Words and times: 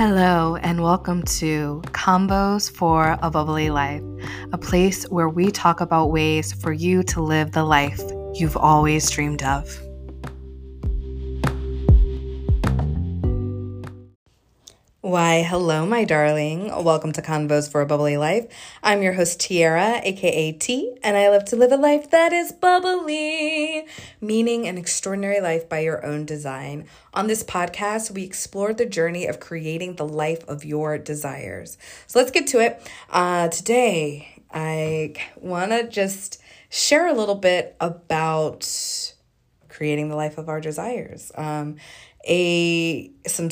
Hello, 0.00 0.56
and 0.56 0.82
welcome 0.82 1.22
to 1.24 1.82
Convos 1.88 2.70
for 2.70 3.18
a 3.20 3.30
Bubbly 3.30 3.68
Life, 3.68 4.02
a 4.50 4.56
place 4.56 5.04
where 5.10 5.28
we 5.28 5.50
talk 5.50 5.82
about 5.82 6.10
ways 6.10 6.54
for 6.54 6.72
you 6.72 7.02
to 7.02 7.20
live 7.20 7.52
the 7.52 7.64
life 7.64 8.00
you've 8.32 8.56
always 8.56 9.10
dreamed 9.10 9.42
of. 9.42 9.78
Why, 15.10 15.42
hello, 15.42 15.84
my 15.86 16.04
darling. 16.04 16.68
Welcome 16.84 17.10
to 17.14 17.20
Convos 17.20 17.68
for 17.68 17.80
a 17.80 17.86
Bubbly 17.86 18.16
Life. 18.16 18.46
I'm 18.80 19.02
your 19.02 19.14
host, 19.14 19.40
Tiara, 19.40 20.00
aka 20.04 20.52
T, 20.52 20.94
and 21.02 21.16
I 21.16 21.28
love 21.30 21.44
to 21.46 21.56
live 21.56 21.72
a 21.72 21.76
life 21.76 22.10
that 22.10 22.32
is 22.32 22.52
bubbly, 22.52 23.86
meaning 24.20 24.68
an 24.68 24.78
extraordinary 24.78 25.40
life 25.40 25.68
by 25.68 25.80
your 25.80 26.06
own 26.06 26.26
design. 26.26 26.86
On 27.12 27.26
this 27.26 27.42
podcast, 27.42 28.12
we 28.12 28.22
explore 28.22 28.72
the 28.72 28.86
journey 28.86 29.26
of 29.26 29.40
creating 29.40 29.96
the 29.96 30.06
life 30.06 30.44
of 30.46 30.64
your 30.64 30.96
desires. 30.96 31.76
So 32.06 32.20
let's 32.20 32.30
get 32.30 32.46
to 32.46 32.60
it. 32.60 32.80
Uh, 33.10 33.48
today, 33.48 34.44
I 34.54 35.14
want 35.34 35.72
to 35.72 35.88
just 35.88 36.40
share 36.68 37.08
a 37.08 37.14
little 37.14 37.34
bit 37.34 37.74
about 37.80 38.64
creating 39.68 40.08
the 40.08 40.14
life 40.14 40.38
of 40.38 40.48
our 40.48 40.60
desires. 40.60 41.32
Um, 41.34 41.78
a 42.28 43.10
some 43.26 43.50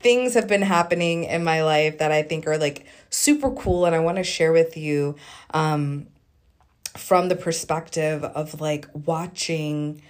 things 0.00 0.34
have 0.34 0.46
been 0.46 0.62
happening 0.62 1.24
in 1.24 1.42
my 1.44 1.62
life 1.62 1.98
that 1.98 2.12
I 2.12 2.22
think 2.22 2.46
are 2.46 2.58
like 2.58 2.86
super 3.10 3.50
cool 3.50 3.86
and 3.86 3.94
I 3.94 4.00
want 4.00 4.18
to 4.18 4.24
share 4.24 4.52
with 4.52 4.76
you 4.76 5.16
um, 5.52 6.06
from 6.96 7.28
the 7.28 7.36
perspective 7.36 8.24
of 8.24 8.60
like 8.60 8.88
watching 8.92 10.02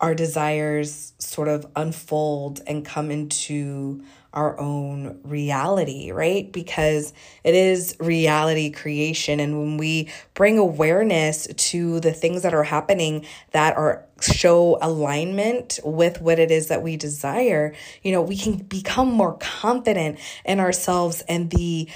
our 0.00 0.14
desires 0.14 1.12
sort 1.18 1.48
of 1.48 1.66
unfold 1.74 2.60
and 2.66 2.84
come 2.84 3.10
into 3.10 4.02
our 4.34 4.58
own 4.60 5.20
reality, 5.24 6.10
right? 6.12 6.52
Because 6.52 7.12
it 7.44 7.54
is 7.54 7.96
reality 7.98 8.70
creation. 8.70 9.40
And 9.40 9.58
when 9.58 9.76
we 9.78 10.10
bring 10.34 10.58
awareness 10.58 11.46
to 11.46 12.00
the 12.00 12.12
things 12.12 12.42
that 12.42 12.52
are 12.52 12.64
happening 12.64 13.24
that 13.52 13.76
are 13.76 14.04
show 14.20 14.78
alignment 14.82 15.78
with 15.84 16.20
what 16.20 16.38
it 16.38 16.50
is 16.50 16.68
that 16.68 16.82
we 16.82 16.96
desire, 16.96 17.74
you 18.02 18.12
know, 18.12 18.20
we 18.20 18.36
can 18.36 18.56
become 18.56 19.08
more 19.08 19.36
confident 19.38 20.18
in 20.44 20.60
ourselves 20.60 21.22
and 21.28 21.50
the 21.50 21.88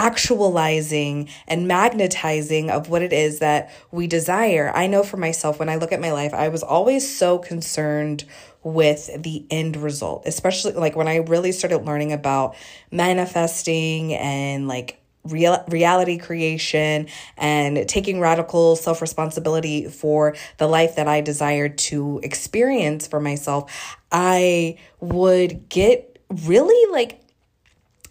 actualizing 0.00 1.28
and 1.46 1.68
magnetizing 1.68 2.70
of 2.70 2.88
what 2.88 3.02
it 3.02 3.12
is 3.12 3.40
that 3.40 3.70
we 3.92 4.06
desire. 4.06 4.72
I 4.74 4.86
know 4.86 5.02
for 5.02 5.18
myself, 5.18 5.58
when 5.58 5.68
I 5.68 5.76
look 5.76 5.92
at 5.92 6.00
my 6.00 6.10
life, 6.10 6.32
I 6.32 6.48
was 6.48 6.62
always 6.62 7.14
so 7.14 7.36
concerned 7.36 8.24
with 8.62 9.10
the 9.22 9.44
end 9.50 9.76
result, 9.76 10.22
especially 10.24 10.72
like 10.72 10.96
when 10.96 11.06
I 11.06 11.16
really 11.16 11.52
started 11.52 11.84
learning 11.84 12.14
about 12.14 12.56
manifesting 12.90 14.14
and 14.14 14.66
like 14.66 15.02
real 15.24 15.62
reality 15.68 16.16
creation 16.16 17.06
and 17.36 17.86
taking 17.86 18.20
radical 18.20 18.76
self 18.76 19.02
responsibility 19.02 19.86
for 19.86 20.34
the 20.56 20.66
life 20.66 20.96
that 20.96 21.08
I 21.08 21.20
desired 21.20 21.76
to 21.90 22.20
experience 22.22 23.06
for 23.06 23.20
myself, 23.20 23.98
I 24.10 24.78
would 25.00 25.68
get 25.68 26.18
really 26.30 26.90
like 26.90 27.20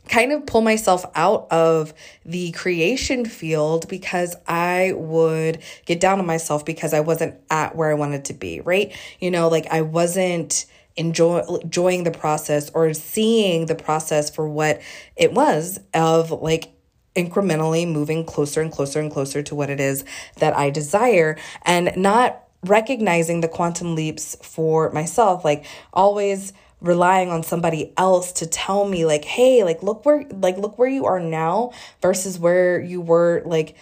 kind 0.10 0.32
of 0.34 0.46
pull 0.46 0.62
myself 0.62 1.06
out 1.16 1.48
of 1.52 1.94
the 2.26 2.52
creation 2.52 3.26
field 3.26 3.88
because 3.88 4.36
I 4.48 4.94
would 4.96 5.60
get 5.86 6.00
down 6.00 6.20
on 6.20 6.26
myself 6.26 6.66
because 6.66 6.94
I 6.94 7.00
wasn't 7.00 7.36
at 7.50 7.76
where 7.76 7.90
I 7.90 7.94
wanted 7.94 8.26
to 8.26 8.34
be, 8.34 8.60
right? 8.60 8.94
You 9.20 9.32
know, 9.32 9.48
like 9.48 9.68
I 9.68 9.82
wasn't 9.82 10.66
enjoy, 10.98 11.42
enjoying 11.62 12.04
the 12.04 12.12
process 12.12 12.70
or 12.72 12.94
seeing 12.94 13.68
the 13.68 13.76
process 13.76 14.30
for 14.30 14.50
what 14.50 14.82
it 15.16 15.32
was 15.32 15.80
of 15.94 16.32
like 16.32 16.74
incrementally 17.16 17.88
moving 17.88 18.26
closer 18.26 18.62
and 18.62 18.72
closer 18.72 19.00
and 19.00 19.12
closer 19.12 19.42
to 19.44 19.56
what 19.56 19.70
it 19.70 19.80
is 19.80 20.04
that 20.38 20.56
I 20.56 20.70
desire 20.70 21.38
and 21.64 21.92
not 21.96 22.44
recognizing 22.64 23.42
the 23.42 23.48
quantum 23.48 23.96
leaps 23.96 24.36
for 24.42 24.92
myself 24.92 25.46
like 25.46 25.66
always 25.94 26.52
relying 26.82 27.30
on 27.30 27.44
somebody 27.44 27.94
else 27.98 28.32
to 28.32 28.48
tell 28.48 28.88
me 28.88 29.06
like 29.06 29.26
hey 29.26 29.64
like 29.64 29.84
look 29.84 30.06
where 30.06 30.26
like 30.32 30.58
look 30.58 30.78
where 30.78 30.88
you 30.88 31.06
are 31.06 31.20
now 31.20 31.72
versus 32.02 32.40
where 32.40 32.80
you 32.80 33.02
were 33.02 33.42
like 33.46 33.76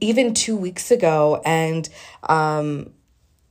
even 0.00 0.34
2 0.34 0.56
weeks 0.56 0.90
ago. 0.90 1.40
And 1.44 1.88
um 2.22 2.90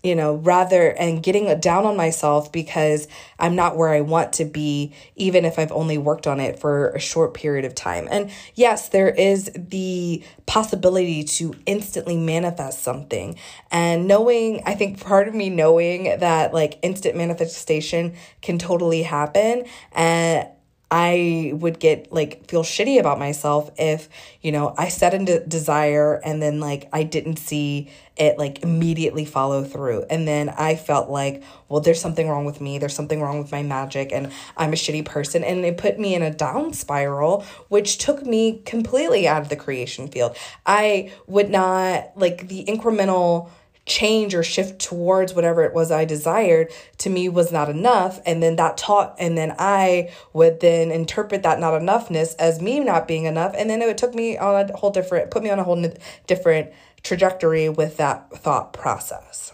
you 0.07 0.15
know, 0.15 0.35
rather 0.35 0.91
and 0.91 1.21
getting 1.21 1.59
down 1.59 1.85
on 1.85 1.97
myself 1.97 2.49
because 2.49 3.09
I'm 3.37 3.55
not 3.55 3.75
where 3.75 3.89
I 3.89 3.99
want 3.99 4.31
to 4.33 4.45
be, 4.45 4.93
even 5.17 5.43
if 5.43 5.59
I've 5.59 5.71
only 5.73 5.97
worked 5.97 6.27
on 6.27 6.39
it 6.39 6.59
for 6.59 6.91
a 6.91 6.99
short 6.99 7.33
period 7.33 7.65
of 7.65 7.75
time. 7.75 8.07
And 8.09 8.31
yes, 8.55 8.87
there 8.87 9.09
is 9.09 9.51
the 9.53 10.23
possibility 10.45 11.25
to 11.25 11.53
instantly 11.65 12.15
manifest 12.15 12.83
something. 12.83 13.37
And 13.69 14.07
knowing, 14.07 14.63
I 14.65 14.75
think 14.75 15.01
part 15.01 15.27
of 15.27 15.35
me 15.35 15.49
knowing 15.49 16.05
that 16.19 16.53
like 16.53 16.79
instant 16.81 17.17
manifestation 17.17 18.15
can 18.41 18.57
totally 18.57 19.03
happen 19.03 19.65
and 19.91 20.47
I 20.89 21.51
would 21.53 21.79
get 21.79 22.13
like 22.13 22.47
feel 22.47 22.63
shitty 22.63 22.99
about 22.99 23.19
myself 23.19 23.71
if, 23.77 24.07
you 24.41 24.53
know, 24.53 24.73
I 24.77 24.87
set 24.87 25.13
a 25.13 25.39
desire 25.45 26.21
and 26.23 26.41
then 26.41 26.61
like 26.61 26.87
I 26.93 27.03
didn't 27.03 27.37
see 27.37 27.89
it 28.15 28.37
like 28.37 28.63
immediately 28.63 29.25
follow 29.25 29.65
through. 29.65 30.05
And 30.09 30.25
then 30.25 30.47
I 30.49 30.75
felt 30.75 31.09
like, 31.09 31.43
well, 31.67 31.81
there's 31.81 31.99
something 31.99 32.29
wrong 32.29 32.45
with 32.45 32.61
me. 32.61 32.77
There's 32.77 32.95
something 32.95 33.21
wrong 33.21 33.39
with 33.39 33.51
my 33.51 33.63
magic 33.63 34.13
and 34.13 34.31
I'm 34.55 34.71
a 34.71 34.77
shitty 34.77 35.03
person. 35.03 35.43
And 35.43 35.65
it 35.65 35.77
put 35.77 35.99
me 35.99 36.15
in 36.15 36.21
a 36.21 36.33
down 36.33 36.71
spiral, 36.71 37.43
which 37.67 37.97
took 37.97 38.25
me 38.25 38.61
completely 38.65 39.27
out 39.27 39.41
of 39.41 39.49
the 39.49 39.57
creation 39.57 40.07
field. 40.07 40.37
I 40.65 41.11
would 41.27 41.49
not 41.49 42.13
like 42.15 42.47
the 42.47 42.63
incremental 42.65 43.49
change 43.87 44.35
or 44.35 44.43
shift 44.43 44.79
towards 44.79 45.33
whatever 45.33 45.63
it 45.63 45.73
was 45.73 45.91
I 45.91 46.05
desired 46.05 46.71
to 46.99 47.09
me 47.09 47.29
was 47.29 47.51
not 47.51 47.69
enough. 47.69 48.19
And 48.25 48.43
then 48.43 48.57
that 48.57 48.77
taught, 48.77 49.15
and 49.17 49.37
then 49.37 49.55
I 49.57 50.13
would 50.33 50.59
then 50.59 50.91
interpret 50.91 51.41
that 51.43 51.59
not 51.59 51.73
enoughness 51.73 52.35
as 52.37 52.61
me 52.61 52.79
not 52.81 53.07
being 53.07 53.23
enough. 53.23 53.55
And 53.57 53.69
then 53.69 53.81
it 53.81 53.97
took 53.97 54.13
me 54.13 54.37
on 54.37 54.69
a 54.69 54.77
whole 54.77 54.91
different, 54.91 55.31
put 55.31 55.41
me 55.41 55.49
on 55.49 55.57
a 55.57 55.63
whole 55.63 55.83
different 56.27 56.71
trajectory 57.01 57.69
with 57.69 57.97
that 57.97 58.29
thought 58.31 58.73
process. 58.73 59.53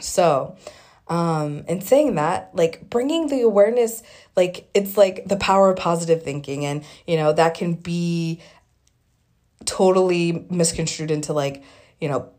So, 0.00 0.56
um, 1.08 1.64
and 1.68 1.82
saying 1.82 2.14
that, 2.16 2.50
like 2.54 2.88
bringing 2.88 3.28
the 3.28 3.42
awareness, 3.42 4.02
like 4.36 4.68
it's 4.74 4.96
like 4.96 5.26
the 5.26 5.36
power 5.36 5.70
of 5.70 5.76
positive 5.76 6.22
thinking, 6.22 6.64
and 6.64 6.84
you 7.06 7.16
know, 7.16 7.32
that 7.32 7.54
can 7.54 7.74
be 7.74 8.40
totally 9.64 10.46
misconstrued 10.50 11.10
into 11.10 11.32
like, 11.32 11.64
you 12.00 12.08
know, 12.08 12.30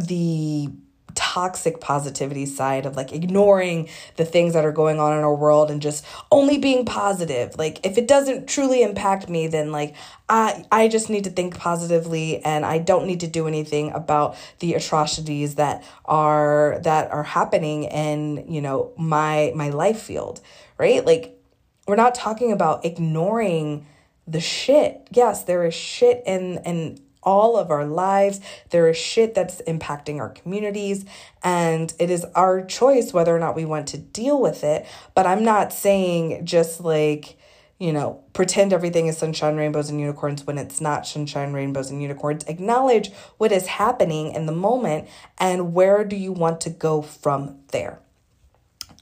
the 0.00 0.70
toxic 1.14 1.80
positivity 1.80 2.44
side 2.44 2.86
of 2.86 2.96
like 2.96 3.12
ignoring 3.12 3.88
the 4.16 4.24
things 4.24 4.52
that 4.52 4.64
are 4.64 4.72
going 4.72 4.98
on 4.98 5.16
in 5.16 5.22
our 5.22 5.34
world 5.34 5.70
and 5.70 5.80
just 5.80 6.04
only 6.32 6.58
being 6.58 6.84
positive. 6.84 7.56
Like 7.56 7.84
if 7.86 7.96
it 7.96 8.08
doesn't 8.08 8.48
truly 8.48 8.82
impact 8.82 9.28
me 9.28 9.46
then 9.46 9.70
like 9.70 9.94
i 10.28 10.64
i 10.72 10.88
just 10.88 11.10
need 11.10 11.24
to 11.24 11.30
think 11.30 11.56
positively 11.56 12.42
and 12.44 12.64
i 12.64 12.78
don't 12.78 13.06
need 13.06 13.20
to 13.20 13.26
do 13.26 13.46
anything 13.46 13.92
about 13.92 14.36
the 14.60 14.72
atrocities 14.74 15.56
that 15.56 15.84
are 16.06 16.80
that 16.82 17.10
are 17.10 17.22
happening 17.22 17.84
in 17.84 18.44
you 18.50 18.60
know 18.60 18.92
my 18.96 19.52
my 19.54 19.68
life 19.68 20.00
field 20.00 20.40
right? 20.78 21.04
Like 21.04 21.38
we're 21.86 21.96
not 21.96 22.14
talking 22.14 22.52
about 22.52 22.84
ignoring 22.84 23.86
the 24.26 24.40
shit. 24.40 25.06
Yes 25.10 25.44
there 25.44 25.64
is 25.64 25.74
shit 25.74 26.22
in 26.26 26.58
in 26.64 26.98
all 27.24 27.56
of 27.56 27.70
our 27.70 27.84
lives. 27.84 28.40
There 28.70 28.88
is 28.88 28.96
shit 28.96 29.34
that's 29.34 29.60
impacting 29.62 30.18
our 30.18 30.30
communities, 30.30 31.04
and 31.42 31.92
it 31.98 32.10
is 32.10 32.24
our 32.34 32.64
choice 32.64 33.12
whether 33.12 33.34
or 33.34 33.38
not 33.38 33.56
we 33.56 33.64
want 33.64 33.88
to 33.88 33.98
deal 33.98 34.40
with 34.40 34.64
it. 34.64 34.86
But 35.14 35.26
I'm 35.26 35.44
not 35.44 35.72
saying 35.72 36.46
just 36.46 36.80
like, 36.80 37.36
you 37.78 37.92
know, 37.92 38.22
pretend 38.32 38.72
everything 38.72 39.08
is 39.08 39.18
sunshine, 39.18 39.56
rainbows, 39.56 39.90
and 39.90 40.00
unicorns 40.00 40.46
when 40.46 40.58
it's 40.58 40.80
not 40.80 41.06
sunshine, 41.06 41.52
rainbows, 41.52 41.90
and 41.90 42.00
unicorns. 42.00 42.44
Acknowledge 42.44 43.10
what 43.38 43.52
is 43.52 43.66
happening 43.66 44.32
in 44.32 44.46
the 44.46 44.52
moment 44.52 45.08
and 45.38 45.74
where 45.74 46.04
do 46.04 46.16
you 46.16 46.32
want 46.32 46.60
to 46.62 46.70
go 46.70 47.02
from 47.02 47.58
there. 47.72 47.98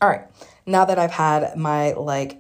All 0.01 0.09
right, 0.09 0.25
now 0.67 0.85
that 0.85 0.99
I've 0.99 1.13
had 1.13 1.57
my 1.57 1.93
like 1.93 2.39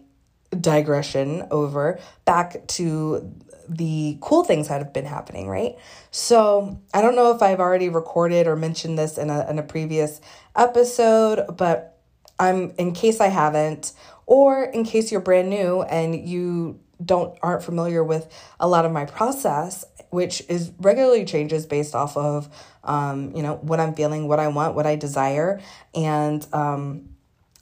digression 0.60 1.46
over 1.50 1.98
back 2.24 2.66
to 2.66 3.32
the 3.68 4.18
cool 4.20 4.44
things 4.44 4.68
that 4.68 4.78
have 4.78 4.92
been 4.92 5.04
happening, 5.04 5.48
right? 5.48 5.76
So 6.10 6.80
I 6.92 7.02
don't 7.02 7.14
know 7.14 7.34
if 7.34 7.42
I've 7.42 7.60
already 7.60 7.88
recorded 7.88 8.46
or 8.46 8.56
mentioned 8.56 8.98
this 8.98 9.18
in 9.18 9.30
a 9.30 9.48
in 9.48 9.58
a 9.58 9.62
previous 9.62 10.20
episode, 10.56 11.56
but 11.56 11.98
I'm 12.38 12.72
in 12.78 12.92
case 12.92 13.20
I 13.20 13.28
haven't, 13.28 13.92
or 14.26 14.64
in 14.64 14.84
case 14.84 15.12
you're 15.12 15.20
brand 15.20 15.50
new 15.50 15.82
and 15.82 16.28
you 16.28 16.80
don't 17.04 17.36
aren't 17.42 17.62
familiar 17.62 18.04
with 18.04 18.32
a 18.60 18.68
lot 18.68 18.84
of 18.84 18.92
my 18.92 19.04
process, 19.04 19.84
which 20.10 20.42
is 20.48 20.72
regularly 20.78 21.24
changes 21.24 21.66
based 21.66 21.94
off 21.94 22.16
of 22.16 22.48
um, 22.84 23.32
you 23.34 23.42
know, 23.42 23.56
what 23.56 23.80
I'm 23.80 23.94
feeling, 23.94 24.26
what 24.28 24.40
I 24.40 24.48
want, 24.48 24.74
what 24.74 24.86
I 24.86 24.96
desire, 24.96 25.60
and 25.94 26.46
um 26.52 27.08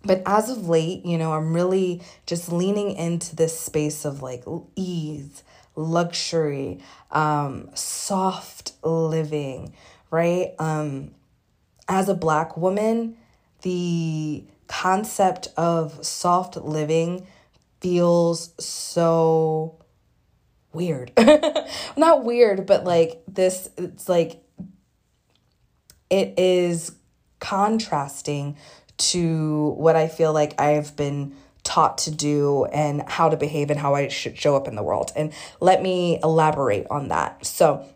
but 0.02 0.22
as 0.24 0.48
of 0.48 0.68
late, 0.68 1.04
you 1.04 1.18
know, 1.18 1.32
I'm 1.32 1.52
really 1.52 2.02
just 2.26 2.50
leaning 2.50 2.92
into 2.92 3.36
this 3.36 3.58
space 3.58 4.04
of 4.04 4.22
like 4.22 4.44
ease, 4.76 5.42
luxury, 5.76 6.80
um, 7.10 7.70
soft 7.74 8.72
living, 8.82 9.74
right? 10.10 10.54
Um, 10.58 11.12
as 11.88 12.08
a 12.08 12.14
black 12.14 12.56
woman, 12.56 13.16
the 13.62 14.44
concept 14.68 15.48
of 15.56 16.04
soft 16.04 16.56
living 16.56 17.26
feels 17.80 18.54
so 18.64 19.84
weird. 20.72 21.12
Not 21.96 22.24
weird, 22.24 22.66
but 22.66 22.84
like 22.84 23.22
this, 23.26 23.68
it's 23.76 24.08
like 24.08 24.42
it 26.08 26.38
is 26.38 26.92
contrasting 27.38 28.56
to 28.98 29.74
what 29.78 29.96
I 29.96 30.08
feel 30.08 30.32
like 30.32 30.60
I've 30.60 30.94
been 30.94 31.34
taught 31.70 31.98
to 31.98 32.10
do 32.10 32.64
and 32.66 33.02
how 33.06 33.28
to 33.28 33.36
behave 33.36 33.70
and 33.70 33.78
how 33.78 33.94
I 33.94 34.08
should 34.08 34.36
show 34.36 34.56
up 34.56 34.66
in 34.66 34.74
the 34.74 34.82
world. 34.82 35.12
And 35.14 35.32
let 35.60 35.80
me 35.80 36.18
elaborate 36.20 36.88
on 36.90 37.08
that. 37.08 37.46
So, 37.46 37.86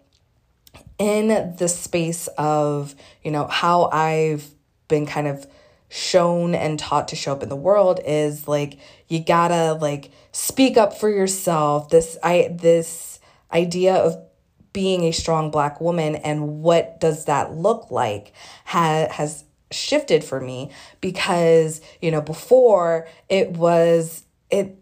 in 0.97 1.57
the 1.59 1.67
space 1.67 2.29
of, 2.39 2.95
you 3.25 3.33
know, 3.33 3.49
how 3.49 3.87
I've 3.87 4.49
been 4.87 5.07
kind 5.07 5.27
of 5.27 5.45
shown 5.89 6.55
and 6.55 6.79
taught 6.79 7.09
to 7.09 7.17
show 7.17 7.33
up 7.33 7.43
in 7.43 7.49
the 7.49 7.57
world 7.57 7.99
is 8.07 8.47
like 8.47 8.79
you 9.09 9.19
gotta 9.21 9.73
like 9.75 10.11
speak 10.33 10.77
up 10.77 10.93
for 10.93 11.09
yourself 11.09 11.89
this 11.91 12.19
i 12.25 12.49
this 12.51 13.21
idea 13.53 13.95
of 13.95 14.17
being 14.73 15.05
a 15.05 15.13
strong 15.13 15.53
black 15.53 15.81
woman 15.81 16.17
and 16.17 16.63
what 16.63 16.99
does 16.99 17.27
that 17.27 17.55
look 17.55 17.93
like 17.93 18.33
ha- 18.65 19.07
has 19.09 19.45
shifted 19.75 20.25
for 20.25 20.41
me 20.41 20.71
because 21.01 21.81
you 22.01 22.11
know 22.11 22.21
before 22.21 23.07
it 23.29 23.51
was 23.51 24.25
it 24.51 24.77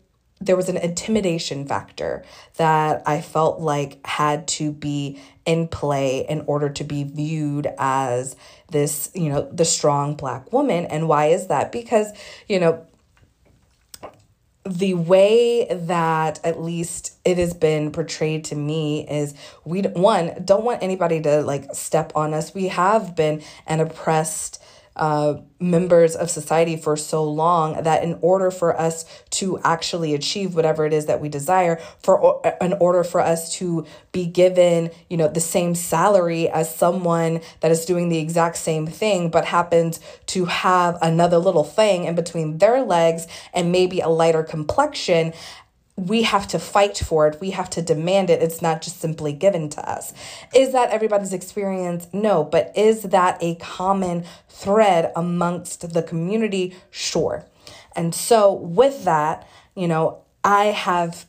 there 0.47 0.57
was 0.57 0.69
an 0.69 0.77
intimidation 0.77 1.67
factor 1.67 2.25
that 2.57 3.03
I 3.07 3.21
felt 3.21 3.61
like 3.61 4.05
had 4.05 4.49
to 4.49 4.73
be 4.73 5.21
in 5.47 5.69
play 5.69 6.27
in 6.29 6.43
order 6.47 6.69
to 6.69 6.85
be 6.85 7.05
viewed 7.05 7.69
as 7.79 8.37
this, 8.71 9.11
you 9.15 9.29
know, 9.29 9.49
the 9.53 9.65
strong 9.65 10.15
black 10.15 10.53
woman. 10.53 10.87
And 10.87 11.09
why 11.09 11.27
is 11.27 11.47
that? 11.47 11.71
Because, 11.71 12.13
you 12.49 12.59
know, 12.59 12.85
the 14.65 14.95
way 14.95 15.67
that 15.71 16.39
at 16.45 16.61
least 16.61 17.17
it 17.25 17.37
has 17.37 17.53
been 17.53 17.91
portrayed 17.91 18.45
to 18.45 18.55
me 18.55 19.07
is 19.09 19.35
we 19.65 19.83
one 19.83 20.33
don't 20.45 20.63
want 20.65 20.83
anybody 20.85 21.21
to 21.21 21.43
like 21.43 21.75
step 21.75 22.13
on 22.15 22.33
us 22.33 22.55
we 22.55 22.69
have 22.69 23.17
been 23.17 23.43
an 23.67 23.81
oppressed 23.81 24.62
uh, 24.97 25.35
members 25.59 26.15
of 26.15 26.31
society 26.31 26.77
for 26.77 26.97
so 26.97 27.25
long 27.25 27.83
that 27.83 28.03
in 28.03 28.19
order 28.21 28.51
for 28.51 28.79
us 28.79 29.05
to 29.31 29.59
actually 29.65 30.15
achieve 30.15 30.55
whatever 30.55 30.85
it 30.85 30.93
is 30.93 31.07
that 31.07 31.21
we 31.21 31.29
desire 31.29 31.77
for 31.99 32.43
in 32.61 32.73
order 32.75 33.03
for 33.05 33.21
us 33.21 33.55
to 33.55 33.87
be 34.11 34.27
given 34.27 34.91
you 35.09 35.17
know 35.17 35.29
the 35.29 35.41
same 35.41 35.75
salary 35.75 36.49
as 36.49 36.75
someone 36.75 37.41
that 37.61 37.71
is 37.71 37.85
doing 37.85 38.09
the 38.09 38.19
exact 38.19 38.57
same 38.57 38.87
thing 38.87 39.31
but 39.31 39.45
happens 39.45 40.01
to 40.27 40.45
have 40.47 40.99
another 41.01 41.39
little 41.39 41.65
thing 41.65 42.05
in 42.05 42.15
between 42.15 42.59
their 42.59 42.83
legs 42.83 43.27
and 43.55 43.73
maybe 43.73 44.01
a 44.01 44.09
lighter 44.09 44.43
complexion 44.43 45.33
we 45.97 46.23
have 46.23 46.49
to 46.49 46.59
fight 46.59 46.97
for 46.97 47.27
it. 47.29 47.41
We 47.41 47.51
have 47.51 47.69
to 47.71 47.83
demand 47.83 48.31
it. 48.31 48.43
It's 48.43 48.63
not 48.63 48.83
just 48.83 49.01
simply 49.01 49.33
given 49.33 49.69
to 49.71 49.89
us. 49.89 50.15
Is 50.55 50.73
that 50.73 50.91
everybody's 50.91 51.33
experience? 51.33 52.07
No. 52.13 52.45
But 52.45 52.73
is 52.77 53.03
that 53.03 53.39
a 53.43 53.57
common 53.57 54.25
thread 54.49 55.13
amongst 55.15 55.93
the 55.93 56.03
community? 56.03 56.75
Sure. 56.91 57.45
And 57.95 58.15
so, 58.15 58.53
with 58.55 59.05
that, 59.05 59.47
you 59.75 59.87
know, 59.87 60.23
I 60.43 60.67
have 60.67 61.27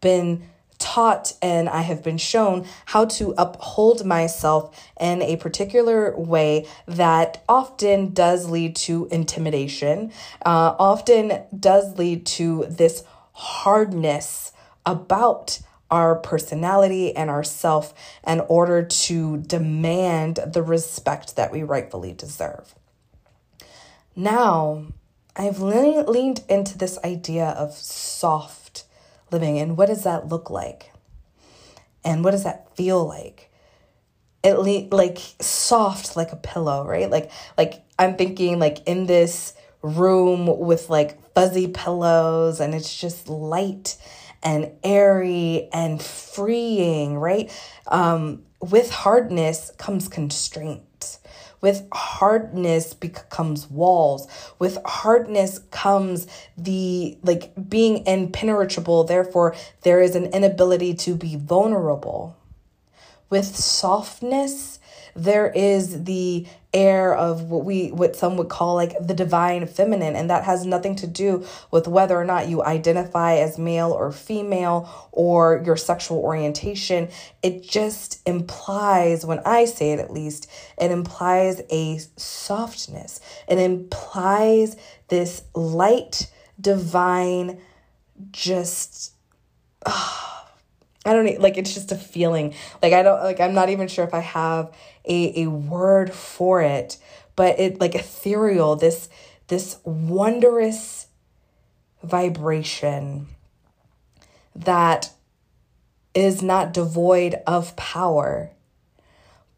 been 0.00 0.48
taught 0.82 1.32
and 1.40 1.68
I 1.68 1.82
have 1.82 2.02
been 2.02 2.18
shown 2.18 2.66
how 2.86 3.04
to 3.04 3.34
uphold 3.38 4.04
myself 4.04 4.76
in 5.00 5.22
a 5.22 5.36
particular 5.36 6.14
way 6.16 6.66
that 6.86 7.44
often 7.48 8.12
does 8.12 8.50
lead 8.50 8.74
to 8.76 9.06
intimidation, 9.12 10.10
uh, 10.44 10.74
often 10.78 11.40
does 11.58 11.96
lead 11.98 12.26
to 12.26 12.66
this 12.68 13.04
hardness 13.32 14.52
about 14.84 15.60
our 15.90 16.14
personality 16.16 17.14
and 17.14 17.28
our 17.28 17.44
self 17.44 17.92
in 18.26 18.40
order 18.40 18.82
to 18.82 19.38
demand 19.38 20.38
the 20.46 20.62
respect 20.62 21.36
that 21.36 21.52
we 21.52 21.62
rightfully 21.62 22.12
deserve. 22.12 22.74
Now, 24.16 24.86
I've 25.36 25.60
le- 25.60 26.04
leaned 26.10 26.44
into 26.48 26.78
this 26.78 26.98
idea 27.04 27.46
of 27.46 27.74
soft 27.74 28.84
living 29.30 29.58
and 29.58 29.76
what 29.76 29.86
does 29.86 30.04
that 30.04 30.28
look 30.28 30.50
like? 30.50 30.92
And 32.04 32.24
what 32.24 32.32
does 32.32 32.44
that 32.44 32.74
feel 32.76 33.06
like? 33.06 33.50
It 34.42 34.54
le- 34.54 34.94
like 34.94 35.18
soft 35.40 36.16
like 36.16 36.32
a 36.32 36.36
pillow, 36.36 36.84
right? 36.86 37.10
Like 37.10 37.30
like 37.56 37.82
I'm 37.98 38.16
thinking 38.16 38.58
like 38.58 38.86
in 38.86 39.06
this 39.06 39.54
room 39.82 40.46
with 40.58 40.90
like 40.90 41.18
fuzzy 41.34 41.68
pillows 41.68 42.60
and 42.60 42.74
it's 42.74 42.94
just 42.94 43.28
light 43.28 43.96
and 44.42 44.72
airy 44.82 45.68
and 45.72 46.02
freeing, 46.02 47.16
right? 47.18 47.50
Um, 47.86 48.42
with 48.60 48.90
hardness 48.90 49.72
comes 49.78 50.08
constraint. 50.08 51.18
With 51.60 51.86
hardness 51.92 52.92
becomes 52.92 53.70
walls. 53.70 54.26
With 54.58 54.78
hardness 54.84 55.60
comes 55.70 56.26
the 56.58 57.18
like 57.22 57.52
being 57.68 58.04
impenetrable. 58.04 59.04
Therefore, 59.04 59.54
there 59.82 60.00
is 60.00 60.16
an 60.16 60.26
inability 60.26 60.94
to 60.94 61.14
be 61.14 61.36
vulnerable. 61.36 62.36
With 63.30 63.46
softness, 63.56 64.80
there 65.14 65.50
is 65.50 66.04
the 66.04 66.46
air 66.74 67.14
of 67.14 67.42
what 67.50 67.64
we 67.64 67.90
what 67.90 68.16
some 68.16 68.36
would 68.36 68.48
call 68.48 68.74
like 68.74 68.94
the 69.00 69.14
divine 69.14 69.66
feminine. 69.66 70.16
And 70.16 70.30
that 70.30 70.44
has 70.44 70.64
nothing 70.64 70.96
to 70.96 71.06
do 71.06 71.46
with 71.70 71.86
whether 71.86 72.16
or 72.16 72.24
not 72.24 72.48
you 72.48 72.62
identify 72.62 73.34
as 73.34 73.58
male 73.58 73.90
or 73.90 74.10
female 74.12 75.08
or 75.12 75.62
your 75.64 75.76
sexual 75.76 76.18
orientation. 76.18 77.08
It 77.42 77.62
just 77.62 78.20
implies 78.26 79.26
when 79.26 79.40
i 79.44 79.64
say 79.64 79.92
it 79.92 79.98
at 79.98 80.12
least 80.12 80.50
it 80.78 80.90
implies 80.90 81.60
a 81.70 81.98
softness. 82.16 83.20
It 83.48 83.58
implies 83.58 84.76
this 85.08 85.42
light 85.54 86.30
divine 86.60 87.60
just 88.30 89.12
uh, 89.84 90.28
I 91.04 91.14
don't 91.14 91.40
like 91.40 91.58
it's 91.58 91.74
just 91.74 91.90
a 91.90 91.96
feeling. 91.96 92.54
Like 92.80 92.92
I 92.92 93.02
don't 93.02 93.20
like 93.22 93.40
I'm 93.40 93.54
not 93.54 93.70
even 93.70 93.88
sure 93.88 94.04
if 94.04 94.14
I 94.14 94.20
have 94.20 94.72
a 95.04 95.42
a 95.42 95.50
word 95.50 96.12
for 96.12 96.60
it, 96.62 96.98
but 97.36 97.58
it 97.58 97.80
like 97.80 97.94
ethereal 97.94 98.76
this 98.76 99.08
this 99.48 99.78
wondrous 99.84 101.06
vibration 102.02 103.28
that 104.54 105.10
is 106.14 106.42
not 106.42 106.74
devoid 106.74 107.36
of 107.46 107.74
power 107.76 108.50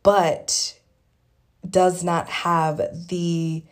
but 0.04 0.78
does 1.68 2.04
not 2.04 2.28
have 2.28 2.80
the 3.08 3.64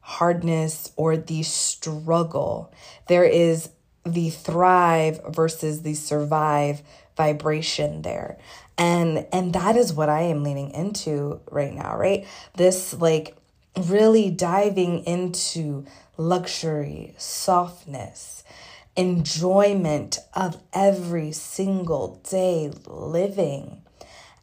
hardness 0.00 0.92
or 0.96 1.16
the 1.16 1.42
struggle. 1.44 2.72
There 3.08 3.24
is 3.24 3.70
the 4.04 4.30
thrive 4.30 5.20
versus 5.28 5.82
the 5.82 5.94
survive 5.94 6.82
vibration 7.16 8.02
there 8.02 8.38
and 8.78 9.26
and 9.32 9.52
that 9.52 9.76
is 9.76 9.92
what 9.92 10.08
i 10.08 10.22
am 10.22 10.42
leaning 10.42 10.70
into 10.70 11.40
right 11.50 11.74
now 11.74 11.96
right 11.96 12.26
this 12.56 12.94
like 12.94 13.36
really 13.88 14.30
diving 14.30 15.04
into 15.04 15.84
luxury 16.16 17.14
softness 17.16 18.44
enjoyment 18.96 20.18
of 20.34 20.62
every 20.72 21.32
single 21.32 22.20
day 22.28 22.70
living 22.86 23.80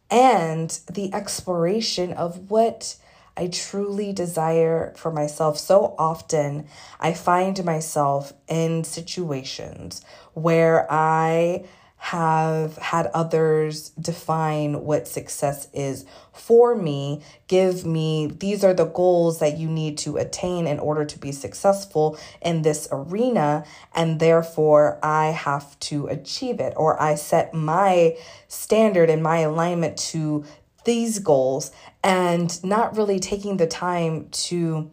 and 0.09 0.79
the 0.91 1.13
exploration 1.13 2.13
of 2.13 2.49
what 2.49 2.95
I 3.37 3.47
truly 3.47 4.11
desire 4.11 4.93
for 4.97 5.11
myself. 5.11 5.57
So 5.57 5.95
often, 5.97 6.67
I 6.99 7.13
find 7.13 7.63
myself 7.63 8.33
in 8.47 8.83
situations 8.83 10.03
where 10.33 10.91
I 10.91 11.65
have 12.01 12.77
had 12.77 13.07
others 13.07 13.89
define 13.89 14.81
what 14.85 15.07
success 15.07 15.67
is 15.73 16.05
for 16.31 16.73
me, 16.73 17.21
give 17.47 17.85
me 17.85 18.25
these 18.27 18.63
are 18.63 18.73
the 18.73 18.85
goals 18.85 19.39
that 19.39 19.57
you 19.57 19.67
need 19.67 19.97
to 19.97 20.15
attain 20.15 20.65
in 20.65 20.79
order 20.79 21.03
to 21.03 21.19
be 21.19 21.31
successful 21.33 22.17
in 22.41 22.61
this 22.61 22.87
arena, 22.91 23.65
and 23.93 24.19
therefore 24.19 24.97
I 25.03 25.27
have 25.27 25.77
to 25.81 26.07
achieve 26.07 26.61
it, 26.61 26.73
or 26.77 26.99
I 27.01 27.15
set 27.15 27.53
my 27.53 28.15
standard 28.47 29.09
and 29.09 29.21
my 29.21 29.39
alignment 29.39 29.97
to 29.97 30.45
these 30.85 31.19
goals 31.19 31.71
and 32.01 32.63
not 32.63 32.95
really 32.95 33.19
taking 33.19 33.57
the 33.57 33.67
time 33.67 34.29
to 34.29 34.89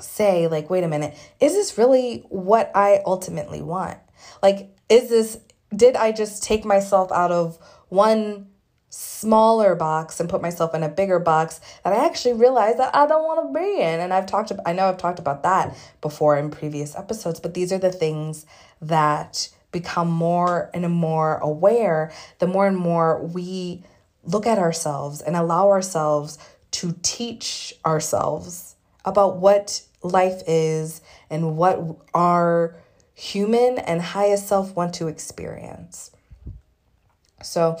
say, 0.00 0.46
like, 0.46 0.70
wait 0.70 0.84
a 0.84 0.88
minute, 0.88 1.16
is 1.40 1.52
this 1.52 1.76
really 1.76 2.24
what 2.28 2.70
I 2.74 3.02
ultimately 3.04 3.60
want? 3.60 3.98
Like, 4.42 4.70
is 4.88 5.08
this, 5.08 5.38
did 5.74 5.96
I 5.96 6.12
just 6.12 6.42
take 6.42 6.64
myself 6.64 7.10
out 7.12 7.32
of 7.32 7.58
one 7.88 8.48
smaller 8.88 9.74
box 9.74 10.20
and 10.20 10.28
put 10.28 10.40
myself 10.40 10.74
in 10.74 10.82
a 10.82 10.88
bigger 10.88 11.18
box 11.18 11.60
that 11.84 11.92
I 11.92 12.06
actually 12.06 12.34
realized 12.34 12.78
that 12.78 12.94
I 12.94 13.06
don't 13.06 13.24
want 13.24 13.46
to 13.46 13.58
be 13.58 13.80
in. 13.80 14.00
And 14.00 14.12
I've 14.12 14.26
talked 14.26 14.52
I 14.64 14.72
know 14.72 14.88
I've 14.88 14.96
talked 14.96 15.18
about 15.18 15.42
that 15.42 15.76
before 16.00 16.36
in 16.36 16.50
previous 16.50 16.96
episodes, 16.96 17.40
but 17.40 17.54
these 17.54 17.72
are 17.72 17.78
the 17.78 17.92
things 17.92 18.46
that 18.80 19.48
become 19.72 20.08
more 20.08 20.70
and 20.72 20.90
more 20.90 21.36
aware 21.38 22.12
the 22.38 22.46
more 22.46 22.66
and 22.66 22.76
more 22.76 23.22
we 23.26 23.82
look 24.24 24.46
at 24.46 24.58
ourselves 24.58 25.20
and 25.20 25.36
allow 25.36 25.68
ourselves 25.68 26.38
to 26.70 26.96
teach 27.02 27.74
ourselves 27.84 28.76
about 29.04 29.36
what 29.38 29.82
life 30.02 30.42
is 30.46 31.00
and 31.30 31.56
what 31.56 31.80
our 32.14 32.76
human 33.16 33.78
and 33.78 34.00
highest 34.00 34.46
self 34.46 34.76
want 34.76 34.94
to 34.94 35.08
experience. 35.08 36.12
So, 37.42 37.78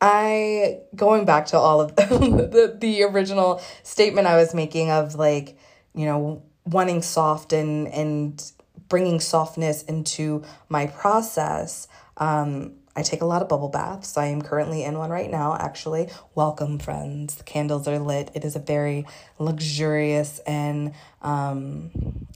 I 0.00 0.78
going 0.94 1.24
back 1.24 1.46
to 1.46 1.58
all 1.58 1.80
of 1.80 1.96
the, 1.96 2.76
the 2.78 3.02
original 3.02 3.60
statement 3.82 4.28
I 4.28 4.36
was 4.36 4.54
making 4.54 4.90
of 4.90 5.16
like, 5.16 5.58
you 5.94 6.06
know, 6.06 6.42
wanting 6.64 7.02
soft 7.02 7.52
and 7.52 7.88
and 7.88 8.52
bringing 8.88 9.20
softness 9.20 9.82
into 9.82 10.44
my 10.68 10.86
process. 10.86 11.88
Um, 12.16 12.74
I 12.94 13.02
take 13.02 13.20
a 13.20 13.26
lot 13.26 13.42
of 13.42 13.48
bubble 13.48 13.68
baths. 13.68 14.16
I 14.16 14.26
am 14.26 14.42
currently 14.42 14.82
in 14.82 14.98
one 14.98 15.10
right 15.10 15.30
now, 15.30 15.56
actually. 15.56 16.08
Welcome, 16.34 16.78
friends. 16.78 17.36
The 17.36 17.44
candles 17.44 17.86
are 17.86 17.98
lit. 17.98 18.30
It 18.34 18.44
is 18.44 18.56
a 18.56 18.60
very 18.60 19.06
luxurious 19.38 20.40
and 20.40 20.92
um, 21.22 22.26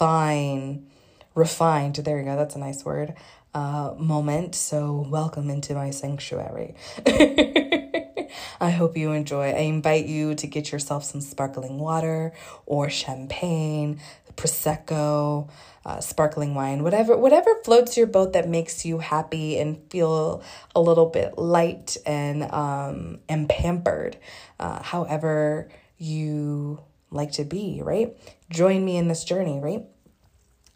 fine, 0.00 0.86
refined, 1.34 1.96
there 1.96 2.18
you 2.18 2.24
go, 2.24 2.34
that's 2.34 2.56
a 2.56 2.58
nice 2.58 2.86
word, 2.86 3.12
uh, 3.52 3.92
moment. 3.98 4.54
So, 4.54 5.06
welcome 5.10 5.50
into 5.50 5.74
my 5.74 5.90
sanctuary. 5.90 6.74
I 7.06 8.70
hope 8.70 8.96
you 8.96 9.12
enjoy. 9.12 9.50
I 9.50 9.58
invite 9.58 10.06
you 10.06 10.34
to 10.36 10.46
get 10.46 10.72
yourself 10.72 11.04
some 11.04 11.20
sparkling 11.20 11.78
water 11.78 12.32
or 12.64 12.88
champagne, 12.88 14.00
prosecco, 14.36 15.50
uh, 15.84 16.00
sparkling 16.00 16.54
wine, 16.54 16.82
whatever 16.82 17.18
whatever 17.18 17.54
floats 17.62 17.98
your 17.98 18.06
boat 18.06 18.32
that 18.32 18.48
makes 18.48 18.86
you 18.86 19.00
happy 19.00 19.58
and 19.58 19.78
feel 19.90 20.42
a 20.74 20.80
little 20.80 21.06
bit 21.06 21.36
light 21.36 21.98
and 22.06 22.50
um, 22.50 23.18
and 23.28 23.50
pampered. 23.50 24.16
Uh, 24.58 24.82
however 24.82 25.68
you 25.98 26.80
like 27.10 27.32
to 27.32 27.44
be, 27.44 27.80
right? 27.82 28.16
Join 28.50 28.84
me 28.84 28.96
in 28.96 29.08
this 29.08 29.24
journey, 29.24 29.58
right? 29.60 29.84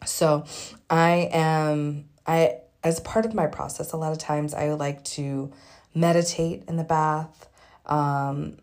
So, 0.05 0.45
I 0.89 1.29
am 1.31 2.05
I 2.27 2.57
as 2.83 2.99
part 2.99 3.25
of 3.25 3.33
my 3.33 3.47
process, 3.47 3.91
a 3.93 3.97
lot 3.97 4.11
of 4.11 4.19
times 4.19 4.53
I 4.53 4.73
like 4.73 5.03
to 5.05 5.51
meditate 5.93 6.63
in 6.67 6.77
the 6.77 6.83
bath. 6.83 7.49
Um, 7.85 8.57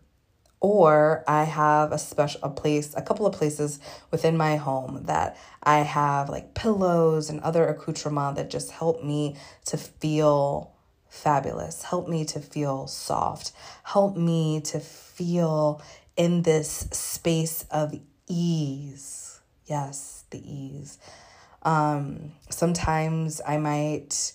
or 0.63 1.25
I 1.27 1.43
have 1.43 1.91
a 1.91 1.97
special 1.97 2.39
a 2.41 2.49
place, 2.49 2.93
a 2.95 3.01
couple 3.01 3.25
of 3.25 3.33
places 3.33 3.81
within 4.11 4.37
my 4.37 4.55
home 4.55 5.01
that 5.03 5.37
I 5.61 5.79
have 5.79 6.29
like 6.29 6.53
pillows 6.53 7.29
and 7.29 7.41
other 7.41 7.67
accoutrement 7.67 8.37
that 8.37 8.49
just 8.49 8.71
help 8.71 9.03
me 9.03 9.35
to 9.65 9.75
feel 9.75 10.71
fabulous, 11.09 11.83
help 11.83 12.07
me 12.07 12.23
to 12.25 12.39
feel 12.39 12.87
soft, 12.87 13.51
help 13.83 14.15
me 14.15 14.61
to 14.61 14.79
feel 14.79 15.81
in 16.15 16.43
this 16.43 16.87
space 16.91 17.65
of 17.71 17.93
ease. 18.27 19.41
Yes, 19.65 20.25
the 20.29 20.39
ease. 20.39 20.97
Um, 21.63 22.33
sometimes 22.49 23.41
I 23.47 23.57
might 23.57 24.33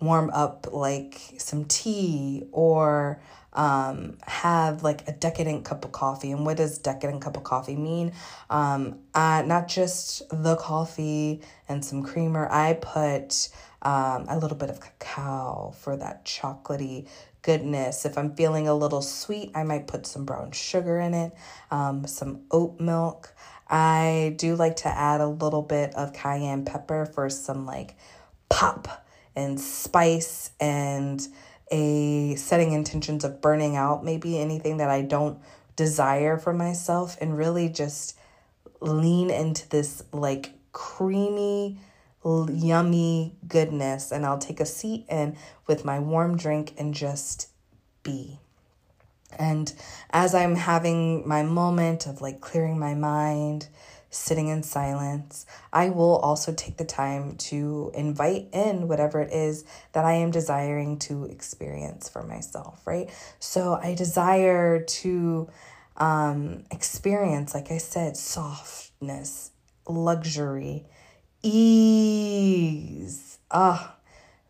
warm 0.00 0.30
up 0.30 0.68
like 0.72 1.20
some 1.38 1.64
tea 1.64 2.44
or 2.52 3.20
um, 3.52 4.18
have 4.22 4.82
like 4.82 5.08
a 5.08 5.12
decadent 5.12 5.64
cup 5.64 5.84
of 5.84 5.92
coffee. 5.92 6.30
And 6.30 6.46
what 6.46 6.58
does 6.58 6.78
decadent 6.78 7.22
cup 7.22 7.36
of 7.36 7.44
coffee 7.44 7.76
mean? 7.76 8.12
Um, 8.50 9.00
uh, 9.14 9.42
not 9.46 9.68
just 9.68 10.22
the 10.30 10.56
coffee 10.56 11.40
and 11.68 11.84
some 11.84 12.02
creamer. 12.02 12.48
I 12.50 12.74
put 12.74 13.48
um, 13.82 14.26
a 14.28 14.38
little 14.38 14.56
bit 14.56 14.70
of 14.70 14.80
cacao 14.80 15.74
for 15.78 15.96
that 15.96 16.24
chocolatey 16.24 17.08
goodness. 17.42 18.04
If 18.04 18.18
I'm 18.18 18.34
feeling 18.34 18.68
a 18.68 18.74
little 18.74 19.02
sweet, 19.02 19.50
I 19.54 19.62
might 19.62 19.86
put 19.86 20.06
some 20.06 20.24
brown 20.24 20.52
sugar 20.52 20.98
in 20.98 21.14
it, 21.14 21.32
um, 21.70 22.06
some 22.06 22.40
oat 22.50 22.80
milk. 22.80 23.34
I 23.68 24.34
do 24.36 24.56
like 24.56 24.76
to 24.76 24.88
add 24.88 25.20
a 25.20 25.28
little 25.28 25.62
bit 25.62 25.94
of 25.94 26.12
cayenne 26.12 26.64
pepper 26.64 27.06
for 27.06 27.28
some 27.30 27.66
like 27.66 27.96
pop 28.48 29.06
and 29.36 29.60
spice 29.60 30.50
and 30.58 31.26
a 31.70 32.34
setting 32.36 32.72
intentions 32.72 33.24
of 33.24 33.40
burning 33.40 33.76
out 33.76 34.02
maybe 34.04 34.38
anything 34.38 34.78
that 34.78 34.88
I 34.88 35.02
don't 35.02 35.38
desire 35.76 36.38
for 36.38 36.52
myself 36.52 37.16
and 37.20 37.36
really 37.36 37.68
just 37.68 38.18
lean 38.80 39.30
into 39.30 39.68
this 39.68 40.02
like 40.12 40.52
creamy 40.72 41.78
yummy 42.50 43.36
goodness 43.46 44.12
and 44.12 44.24
I'll 44.26 44.38
take 44.38 44.60
a 44.60 44.66
seat 44.66 45.06
and 45.08 45.36
with 45.66 45.84
my 45.84 45.98
warm 45.98 46.36
drink 46.36 46.74
and 46.78 46.94
just 46.94 47.48
be. 48.02 48.38
And 49.38 49.72
as 50.10 50.34
I'm 50.34 50.54
having 50.54 51.26
my 51.28 51.42
moment 51.42 52.06
of 52.06 52.20
like 52.20 52.40
clearing 52.40 52.78
my 52.78 52.94
mind, 52.94 53.68
sitting 54.10 54.48
in 54.48 54.62
silence, 54.62 55.44
I 55.72 55.90
will 55.90 56.16
also 56.16 56.52
take 56.52 56.78
the 56.78 56.84
time 56.84 57.36
to 57.36 57.90
invite 57.94 58.48
in 58.52 58.88
whatever 58.88 59.20
it 59.20 59.32
is 59.32 59.64
that 59.92 60.04
I 60.04 60.14
am 60.14 60.30
desiring 60.30 60.98
to 61.00 61.24
experience 61.24 62.08
for 62.08 62.22
myself, 62.22 62.80
right? 62.86 63.10
So 63.38 63.74
I 63.74 63.94
desire 63.94 64.80
to 64.80 65.50
um, 65.98 66.64
experience, 66.70 67.54
like 67.54 67.70
I 67.70 67.78
said, 67.78 68.16
softness, 68.16 69.50
luxury, 69.86 70.86
ease. 71.42 73.38
Ah, 73.50 73.96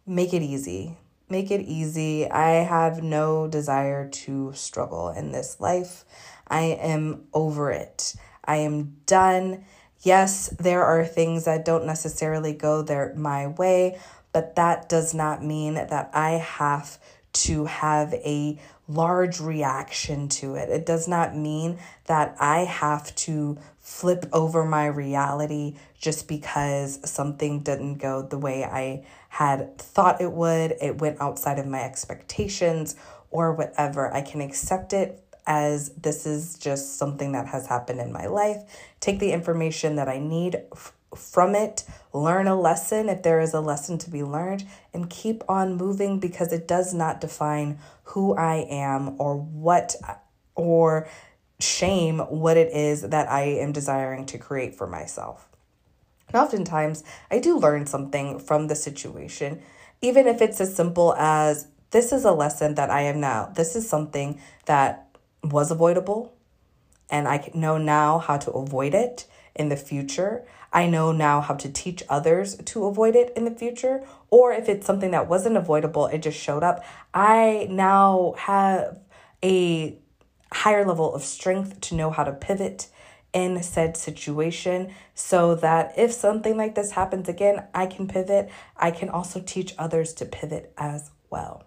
make 0.06 0.32
it 0.34 0.42
easy 0.42 0.96
make 1.28 1.50
it 1.50 1.62
easy. 1.62 2.28
I 2.30 2.64
have 2.64 3.02
no 3.02 3.48
desire 3.48 4.08
to 4.08 4.52
struggle 4.54 5.10
in 5.10 5.32
this 5.32 5.60
life. 5.60 6.04
I 6.46 6.62
am 6.62 7.26
over 7.32 7.70
it. 7.70 8.14
I 8.44 8.56
am 8.56 8.96
done. 9.06 9.64
Yes, 10.00 10.48
there 10.58 10.84
are 10.84 11.04
things 11.04 11.44
that 11.44 11.64
don't 11.64 11.86
necessarily 11.86 12.52
go 12.52 12.82
there 12.82 13.12
my 13.16 13.48
way, 13.48 13.98
but 14.32 14.56
that 14.56 14.88
does 14.88 15.12
not 15.12 15.44
mean 15.44 15.74
that 15.74 16.10
I 16.14 16.30
have 16.32 16.98
to 17.32 17.66
have 17.66 18.14
a 18.14 18.58
large 18.86 19.38
reaction 19.38 20.28
to 20.28 20.54
it. 20.54 20.70
It 20.70 20.86
does 20.86 21.06
not 21.06 21.36
mean 21.36 21.78
that 22.06 22.36
I 22.40 22.60
have 22.60 23.14
to 23.16 23.58
flip 23.88 24.26
over 24.34 24.64
my 24.66 24.86
reality 24.86 25.74
just 25.98 26.28
because 26.28 27.00
something 27.10 27.60
didn't 27.60 27.94
go 27.94 28.22
the 28.22 28.38
way 28.38 28.62
I 28.62 29.06
had 29.30 29.78
thought 29.78 30.20
it 30.20 30.30
would, 30.30 30.74
it 30.80 31.00
went 31.00 31.20
outside 31.20 31.58
of 31.58 31.66
my 31.66 31.82
expectations, 31.82 32.96
or 33.30 33.54
whatever. 33.54 34.12
I 34.12 34.20
can 34.20 34.42
accept 34.42 34.92
it 34.92 35.24
as 35.46 35.88
this 35.94 36.26
is 36.26 36.58
just 36.58 36.98
something 36.98 37.32
that 37.32 37.48
has 37.48 37.66
happened 37.66 37.98
in 37.98 38.12
my 38.12 38.26
life. 38.26 38.62
Take 39.00 39.20
the 39.20 39.32
information 39.32 39.96
that 39.96 40.08
I 40.08 40.18
need 40.18 40.56
f- 40.70 40.92
from 41.16 41.54
it, 41.54 41.84
learn 42.12 42.46
a 42.46 42.60
lesson 42.60 43.08
if 43.08 43.22
there 43.22 43.40
is 43.40 43.54
a 43.54 43.60
lesson 43.60 43.96
to 43.98 44.10
be 44.10 44.22
learned, 44.22 44.64
and 44.92 45.08
keep 45.08 45.42
on 45.48 45.76
moving 45.76 46.20
because 46.20 46.52
it 46.52 46.68
does 46.68 46.92
not 46.92 47.22
define 47.22 47.78
who 48.04 48.36
I 48.36 48.66
am 48.68 49.16
or 49.18 49.34
what 49.34 49.96
or 50.54 51.08
shame 51.60 52.18
what 52.18 52.56
it 52.56 52.72
is 52.72 53.02
that 53.02 53.30
I 53.30 53.42
am 53.42 53.72
desiring 53.72 54.26
to 54.26 54.38
create 54.38 54.74
for 54.74 54.86
myself. 54.86 55.48
And 56.28 56.36
oftentimes, 56.36 57.04
I 57.30 57.38
do 57.38 57.58
learn 57.58 57.86
something 57.86 58.38
from 58.38 58.68
the 58.68 58.76
situation, 58.76 59.62
even 60.00 60.26
if 60.26 60.40
it's 60.40 60.60
as 60.60 60.74
simple 60.74 61.14
as 61.14 61.68
this 61.90 62.12
is 62.12 62.24
a 62.24 62.32
lesson 62.32 62.74
that 62.74 62.90
I 62.90 63.02
am 63.02 63.20
now. 63.20 63.50
This 63.54 63.74
is 63.74 63.88
something 63.88 64.40
that 64.66 65.08
was 65.42 65.70
avoidable, 65.70 66.36
and 67.10 67.26
I 67.26 67.50
know 67.54 67.78
now 67.78 68.18
how 68.18 68.36
to 68.36 68.50
avoid 68.50 68.94
it 68.94 69.26
in 69.54 69.70
the 69.70 69.76
future. 69.76 70.44
I 70.72 70.86
know 70.86 71.12
now 71.12 71.40
how 71.40 71.54
to 71.54 71.68
teach 71.70 72.02
others 72.08 72.56
to 72.56 72.84
avoid 72.84 73.16
it 73.16 73.32
in 73.34 73.44
the 73.46 73.50
future. 73.50 74.04
Or 74.30 74.52
if 74.52 74.68
it's 74.68 74.86
something 74.86 75.12
that 75.12 75.28
wasn't 75.28 75.56
avoidable, 75.56 76.06
it 76.06 76.18
just 76.18 76.38
showed 76.38 76.62
up. 76.62 76.84
I 77.14 77.66
now 77.70 78.34
have 78.36 78.98
a 79.42 79.98
higher 80.52 80.84
level 80.84 81.14
of 81.14 81.22
strength 81.22 81.80
to 81.82 81.94
know 81.94 82.10
how 82.10 82.24
to 82.24 82.32
pivot 82.32 82.88
in 83.32 83.62
said 83.62 83.96
situation 83.96 84.92
so 85.14 85.54
that 85.54 85.92
if 85.96 86.12
something 86.12 86.56
like 86.56 86.74
this 86.74 86.92
happens 86.92 87.28
again, 87.28 87.64
I 87.74 87.86
can 87.86 88.08
pivot. 88.08 88.50
I 88.76 88.90
can 88.90 89.08
also 89.08 89.40
teach 89.40 89.74
others 89.78 90.14
to 90.14 90.24
pivot 90.24 90.72
as 90.78 91.10
well. 91.30 91.64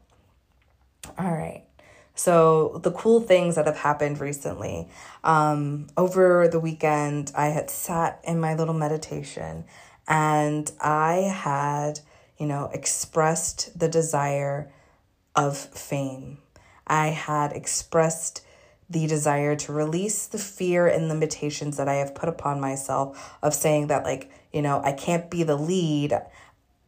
All 1.18 1.32
right. 1.32 1.66
So, 2.14 2.80
the 2.84 2.92
cool 2.92 3.22
things 3.22 3.56
that 3.56 3.66
have 3.68 3.78
happened 3.78 4.20
recently 4.20 4.90
um, 5.24 5.88
over 5.96 6.48
the 6.48 6.60
weekend, 6.60 7.32
I 7.36 7.48
had 7.48 7.70
sat 7.70 8.20
in 8.24 8.40
my 8.40 8.54
little 8.54 8.74
meditation 8.74 9.64
and 10.08 10.70
I 10.82 11.32
had, 11.34 12.02
you 12.38 12.48
know, 12.48 12.70
expressed 12.74 13.80
the 13.80 13.88
desire 13.88 14.72
of 15.36 15.58
fame. 15.58 16.40
I 16.86 17.08
had 17.08 17.54
expressed 17.54 18.42
the 18.92 19.08
desire 19.08 19.56
to 19.56 19.74
release 19.74 20.28
the 20.28 20.38
fear 20.38 20.88
and 20.88 21.08
limitations 21.08 21.78
that 21.78 21.88
I 21.88 21.96
have 21.96 22.14
put 22.14 22.30
upon 22.30 22.60
myself 22.60 23.38
of 23.42 23.54
saying 23.54 23.88
that, 23.88 24.04
like, 24.04 24.30
you 24.52 24.62
know, 24.62 24.82
I 24.84 24.92
can't 24.92 25.30
be 25.30 25.44
the 25.44 25.56
lead 25.56 26.20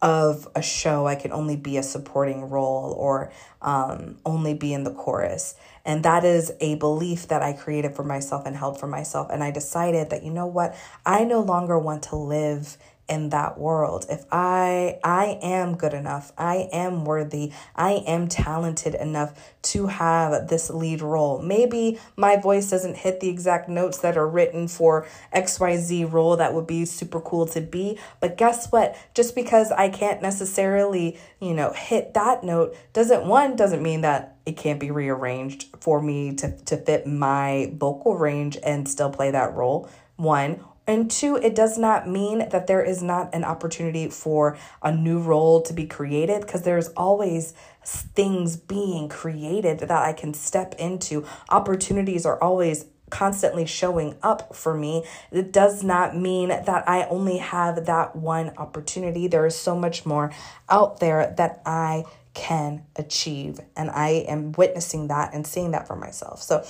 of 0.02 0.46
a 0.54 0.60
show, 0.60 1.06
I 1.06 1.14
can 1.14 1.32
only 1.32 1.56
be 1.56 1.78
a 1.78 1.82
supporting 1.82 2.50
role 2.50 2.92
or 2.92 3.32
um, 3.62 4.18
only 4.26 4.52
be 4.52 4.74
in 4.74 4.84
the 4.84 4.92
chorus. 4.92 5.54
And 5.82 6.04
that 6.04 6.24
is 6.24 6.52
a 6.60 6.74
belief 6.74 7.28
that 7.28 7.42
I 7.42 7.54
created 7.54 7.94
for 7.96 8.04
myself 8.04 8.44
and 8.44 8.54
held 8.54 8.78
for 8.78 8.86
myself. 8.86 9.28
And 9.30 9.42
I 9.42 9.50
decided 9.50 10.10
that, 10.10 10.22
you 10.22 10.30
know 10.30 10.46
what, 10.46 10.76
I 11.06 11.24
no 11.24 11.40
longer 11.40 11.78
want 11.78 12.02
to 12.04 12.16
live 12.16 12.76
in 13.08 13.30
that 13.30 13.58
world. 13.58 14.06
If 14.08 14.24
i 14.30 14.98
i 15.04 15.38
am 15.42 15.76
good 15.76 15.94
enough 15.94 16.32
i 16.38 16.68
am 16.72 17.04
worthy 17.04 17.52
i 17.76 17.92
am 18.06 18.28
talented 18.28 18.94
enough 18.94 19.54
to 19.62 19.86
have 19.86 20.48
this 20.48 20.70
lead 20.70 21.02
role. 21.02 21.40
Maybe 21.40 21.98
my 22.16 22.36
voice 22.36 22.70
doesn't 22.70 22.96
hit 22.96 23.20
the 23.20 23.28
exact 23.28 23.68
notes 23.68 23.98
that 23.98 24.16
are 24.16 24.28
written 24.28 24.68
for 24.68 25.06
xyz 25.34 26.10
role 26.10 26.36
that 26.36 26.54
would 26.54 26.66
be 26.66 26.84
super 26.84 27.20
cool 27.20 27.46
to 27.46 27.60
be 27.60 27.98
but 28.20 28.36
guess 28.36 28.70
what? 28.70 28.96
Just 29.14 29.34
because 29.34 29.70
i 29.72 29.88
can't 29.88 30.22
necessarily 30.22 31.18
you 31.40 31.54
know 31.54 31.72
hit 31.72 32.14
that 32.14 32.42
note 32.42 32.74
doesn't 32.92 33.26
one 33.26 33.56
doesn't 33.56 33.82
mean 33.82 34.00
that 34.00 34.36
it 34.46 34.56
can't 34.56 34.80
be 34.80 34.90
rearranged 34.90 35.66
for 35.80 36.00
me 36.00 36.34
to 36.34 36.56
to 36.64 36.76
fit 36.76 37.06
my 37.06 37.72
vocal 37.74 38.16
range 38.16 38.58
and 38.62 38.88
still 38.88 39.10
play 39.10 39.30
that 39.30 39.54
role. 39.54 39.88
One 40.16 40.64
and 40.86 41.10
two, 41.10 41.36
it 41.36 41.54
does 41.54 41.78
not 41.78 42.08
mean 42.08 42.48
that 42.50 42.66
there 42.66 42.82
is 42.82 43.02
not 43.02 43.34
an 43.34 43.44
opportunity 43.44 44.08
for 44.08 44.58
a 44.82 44.92
new 44.92 45.18
role 45.18 45.62
to 45.62 45.72
be 45.72 45.86
created 45.86 46.42
because 46.42 46.62
there's 46.62 46.88
always 46.88 47.54
things 47.84 48.56
being 48.56 49.08
created 49.08 49.80
that 49.80 49.90
I 49.90 50.12
can 50.12 50.34
step 50.34 50.74
into. 50.78 51.26
Opportunities 51.48 52.26
are 52.26 52.42
always 52.42 52.86
constantly 53.10 53.64
showing 53.64 54.16
up 54.22 54.54
for 54.54 54.74
me. 54.74 55.04
It 55.30 55.52
does 55.52 55.82
not 55.84 56.16
mean 56.16 56.48
that 56.48 56.88
I 56.88 57.04
only 57.04 57.38
have 57.38 57.86
that 57.86 58.16
one 58.16 58.52
opportunity. 58.56 59.28
There 59.28 59.46
is 59.46 59.56
so 59.56 59.76
much 59.76 60.04
more 60.04 60.32
out 60.68 61.00
there 61.00 61.32
that 61.36 61.62
I 61.64 62.04
can 62.34 62.84
achieve. 62.96 63.60
And 63.76 63.90
I 63.90 64.24
am 64.28 64.52
witnessing 64.52 65.08
that 65.08 65.32
and 65.32 65.46
seeing 65.46 65.70
that 65.70 65.86
for 65.86 65.96
myself. 65.96 66.42
So 66.42 66.64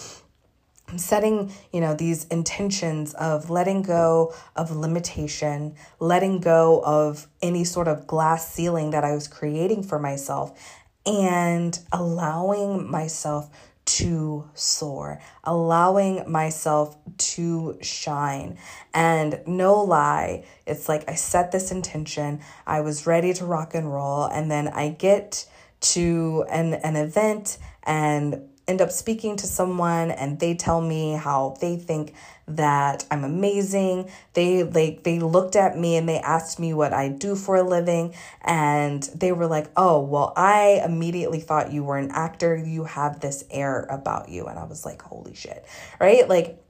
setting, 0.99 1.53
you 1.73 1.81
know, 1.81 1.95
these 1.95 2.25
intentions 2.27 3.15
of 3.15 3.51
letting 3.51 3.83
go 3.83 4.35
of 4.57 4.71
limitation, 4.71 5.75
letting 6.01 6.41
go 6.41 6.83
of 6.85 7.27
any 7.43 7.65
sort 7.65 7.89
of 7.89 8.07
glass 8.07 8.53
ceiling 8.53 8.91
that 8.91 9.05
I 9.05 9.15
was 9.15 9.29
creating 9.29 9.83
for 9.83 9.99
myself, 9.99 10.59
and 11.07 11.79
allowing 11.93 12.91
myself 12.91 13.51
to 13.85 14.49
soar, 14.55 15.21
allowing 15.45 16.31
myself 16.31 16.97
to 17.19 17.79
shine. 17.83 18.57
And 18.95 19.41
no 19.47 19.83
lie, 19.83 20.45
it's 20.67 20.89
like 20.89 21.09
I 21.09 21.15
set 21.15 21.53
this 21.53 21.71
intention, 21.71 22.41
I 22.67 22.81
was 22.81 23.07
ready 23.07 23.35
to 23.35 23.45
rock 23.45 23.75
and 23.75 23.93
roll, 23.93 24.25
and 24.25 24.51
then 24.51 24.69
I 24.69 24.89
get 24.89 25.47
to 25.81 26.47
an, 26.49 26.75
an 26.75 26.97
event 26.97 27.59
and 27.83 28.49
end 28.67 28.81
up 28.81 28.91
speaking 28.91 29.37
to 29.37 29.47
someone 29.47 30.11
and 30.11 30.39
they 30.39 30.55
tell 30.55 30.81
me 30.81 31.13
how 31.13 31.57
they 31.61 31.77
think 31.77 32.15
that 32.47 33.05
I'm 33.11 33.25
amazing. 33.25 34.11
They 34.33 34.63
like 34.65 35.03
they 35.03 35.19
looked 35.19 35.57
at 35.57 35.79
me 35.79 35.97
and 35.97 36.09
they 36.09 36.19
asked 36.19 36.59
me 36.59 36.73
what 36.75 36.93
I 36.93 37.09
do 37.09 37.37
for 37.37 37.57
a 37.57 37.63
living 37.63 38.15
and 38.43 39.03
they 39.15 39.33
were 39.33 39.47
like, 39.47 39.71
"Oh, 39.77 40.01
well, 40.01 40.33
I 40.37 40.83
immediately 40.85 41.41
thought 41.41 41.73
you 41.73 41.85
were 41.85 41.99
an 41.99 42.11
actor. 42.11 42.57
You 42.57 42.85
have 42.85 43.21
this 43.21 43.45
air 43.51 43.87
about 43.91 44.29
you." 44.29 44.47
And 44.47 44.59
I 44.59 44.65
was 44.65 44.85
like, 44.85 45.03
"Holy 45.03 45.35
shit." 45.35 45.65
Right? 46.01 46.29
Like 46.29 46.61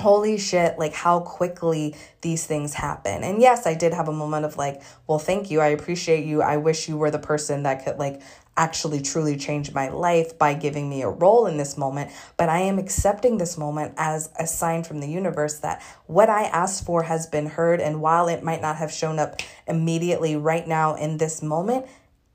holy 0.00 0.38
shit, 0.38 0.78
like 0.78 0.94
how 0.94 1.20
quickly 1.20 1.94
these 2.22 2.46
things 2.46 2.74
happen. 2.74 3.22
And 3.22 3.40
yes, 3.40 3.66
I 3.66 3.74
did 3.74 3.92
have 3.92 4.08
a 4.08 4.12
moment 4.12 4.44
of 4.44 4.56
like, 4.56 4.82
well, 5.06 5.18
thank 5.18 5.50
you. 5.50 5.60
I 5.60 5.68
appreciate 5.68 6.24
you. 6.24 6.42
I 6.42 6.56
wish 6.56 6.88
you 6.88 6.96
were 6.96 7.10
the 7.10 7.18
person 7.18 7.62
that 7.62 7.84
could 7.84 7.98
like 7.98 8.20
actually 8.60 9.00
truly 9.00 9.38
changed 9.38 9.74
my 9.74 9.88
life 9.88 10.38
by 10.38 10.52
giving 10.52 10.90
me 10.90 11.00
a 11.00 11.08
role 11.08 11.46
in 11.46 11.56
this 11.56 11.78
moment. 11.78 12.10
But 12.36 12.50
I 12.50 12.60
am 12.60 12.78
accepting 12.78 13.38
this 13.38 13.56
moment 13.56 13.94
as 13.96 14.28
a 14.38 14.46
sign 14.46 14.84
from 14.84 15.00
the 15.00 15.08
universe 15.08 15.60
that 15.60 15.82
what 16.06 16.28
I 16.28 16.42
asked 16.42 16.84
for 16.84 17.04
has 17.04 17.26
been 17.26 17.46
heard. 17.46 17.80
And 17.80 18.02
while 18.02 18.28
it 18.28 18.44
might 18.44 18.60
not 18.60 18.76
have 18.76 18.92
shown 18.92 19.18
up 19.18 19.40
immediately 19.66 20.36
right 20.36 20.68
now 20.68 20.94
in 20.94 21.16
this 21.16 21.42
moment, 21.42 21.86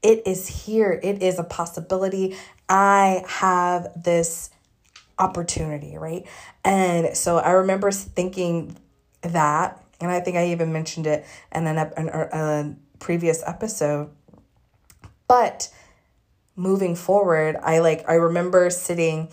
it 0.01 0.23
is 0.25 0.47
here. 0.47 0.99
It 1.03 1.21
is 1.21 1.37
a 1.37 1.43
possibility. 1.43 2.35
I 2.67 3.23
have 3.27 3.91
this 3.95 4.49
opportunity, 5.19 5.95
right? 5.95 6.25
And 6.63 7.15
so 7.15 7.37
I 7.37 7.51
remember 7.51 7.91
thinking 7.91 8.75
that, 9.21 9.83
and 10.01 10.09
I 10.09 10.21
think 10.21 10.37
I 10.37 10.47
even 10.47 10.73
mentioned 10.73 11.05
it 11.05 11.23
in 11.53 11.67
an, 11.67 11.77
an, 11.77 12.09
er, 12.09 12.29
a 12.33 12.75
previous 12.97 13.43
episode. 13.45 14.09
But 15.27 15.69
moving 16.55 16.95
forward, 16.95 17.57
I 17.61 17.79
like, 17.79 18.07
I 18.07 18.13
remember 18.13 18.69
sitting 18.69 19.29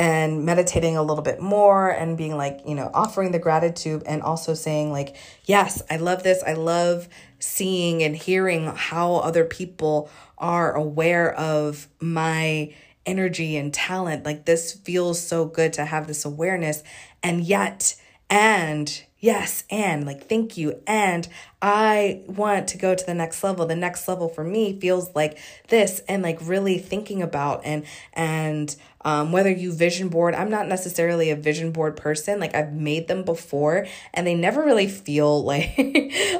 and 0.00 0.46
meditating 0.46 0.96
a 0.96 1.02
little 1.02 1.22
bit 1.22 1.40
more 1.40 1.90
and 1.90 2.16
being 2.16 2.34
like, 2.36 2.60
you 2.66 2.74
know, 2.74 2.90
offering 2.94 3.32
the 3.32 3.38
gratitude 3.38 4.02
and 4.06 4.22
also 4.22 4.54
saying, 4.54 4.90
like, 4.90 5.14
yes, 5.44 5.82
I 5.90 5.98
love 5.98 6.22
this. 6.22 6.42
I 6.42 6.54
love 6.54 7.06
seeing 7.38 8.02
and 8.02 8.16
hearing 8.16 8.66
how 8.74 9.16
other 9.16 9.44
people 9.44 10.10
are 10.38 10.72
aware 10.74 11.34
of 11.34 11.86
my 12.00 12.74
energy 13.04 13.58
and 13.58 13.74
talent. 13.74 14.24
Like, 14.24 14.46
this 14.46 14.72
feels 14.72 15.20
so 15.20 15.44
good 15.44 15.74
to 15.74 15.84
have 15.84 16.06
this 16.06 16.24
awareness. 16.24 16.82
And 17.22 17.44
yet, 17.44 17.99
and 18.30 19.02
yes, 19.18 19.64
and 19.70 20.06
like, 20.06 20.28
thank 20.28 20.56
you. 20.56 20.80
And 20.86 21.28
I 21.60 22.22
want 22.26 22.68
to 22.68 22.78
go 22.78 22.94
to 22.94 23.04
the 23.04 23.12
next 23.12 23.42
level. 23.42 23.66
The 23.66 23.74
next 23.74 24.06
level 24.06 24.28
for 24.28 24.44
me 24.44 24.78
feels 24.78 25.14
like 25.14 25.38
this 25.68 26.00
and 26.08 26.22
like 26.22 26.38
really 26.40 26.78
thinking 26.78 27.22
about 27.22 27.62
and, 27.64 27.84
and, 28.12 28.74
um, 29.02 29.32
whether 29.32 29.50
you 29.50 29.72
vision 29.72 30.08
board, 30.08 30.34
I'm 30.34 30.50
not 30.50 30.68
necessarily 30.68 31.30
a 31.30 31.36
vision 31.36 31.72
board 31.72 31.96
person. 31.96 32.38
Like 32.38 32.54
I've 32.54 32.72
made 32.72 33.08
them 33.08 33.24
before 33.24 33.86
and 34.14 34.26
they 34.26 34.34
never 34.34 34.62
really 34.64 34.88
feel 34.88 35.42
like, 35.44 35.76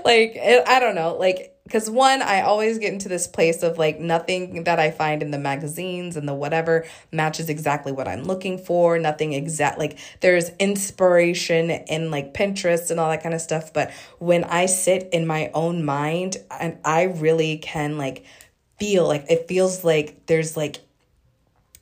like, 0.05 0.39
I 0.67 0.79
don't 0.79 0.95
know, 0.95 1.17
like 1.19 1.50
because 1.71 1.89
one 1.89 2.21
i 2.21 2.41
always 2.41 2.79
get 2.79 2.93
into 2.93 3.09
this 3.09 3.29
place 3.29 3.63
of 3.63 3.79
like 3.79 4.01
nothing 4.01 4.65
that 4.65 4.81
i 4.81 4.91
find 4.91 5.23
in 5.23 5.31
the 5.31 5.39
magazines 5.39 6.17
and 6.17 6.29
the 6.29 6.35
whatever 6.35 6.85
matches 7.13 7.49
exactly 7.49 7.93
what 7.93 8.09
i'm 8.09 8.25
looking 8.25 8.59
for 8.59 8.99
nothing 8.99 9.33
exact 9.33 9.79
like 9.79 9.97
there's 10.19 10.51
inspiration 10.59 11.71
in 11.71 12.11
like 12.11 12.35
pinterest 12.35 12.91
and 12.91 12.99
all 12.99 13.09
that 13.09 13.23
kind 13.23 13.35
of 13.35 13.41
stuff 13.41 13.73
but 13.73 13.93
when 14.19 14.43
i 14.45 14.67
sit 14.67 15.09
in 15.13 15.25
my 15.27 15.49
own 15.55 15.85
mind 15.85 16.37
and 16.59 16.77
i 16.85 17.05
really 17.05 17.57
can 17.59 17.97
like 17.97 18.25
feel 18.81 19.07
like 19.07 19.25
it 19.31 19.47
feels 19.47 19.85
like 19.85 20.27
there's 20.27 20.57
like 20.57 20.81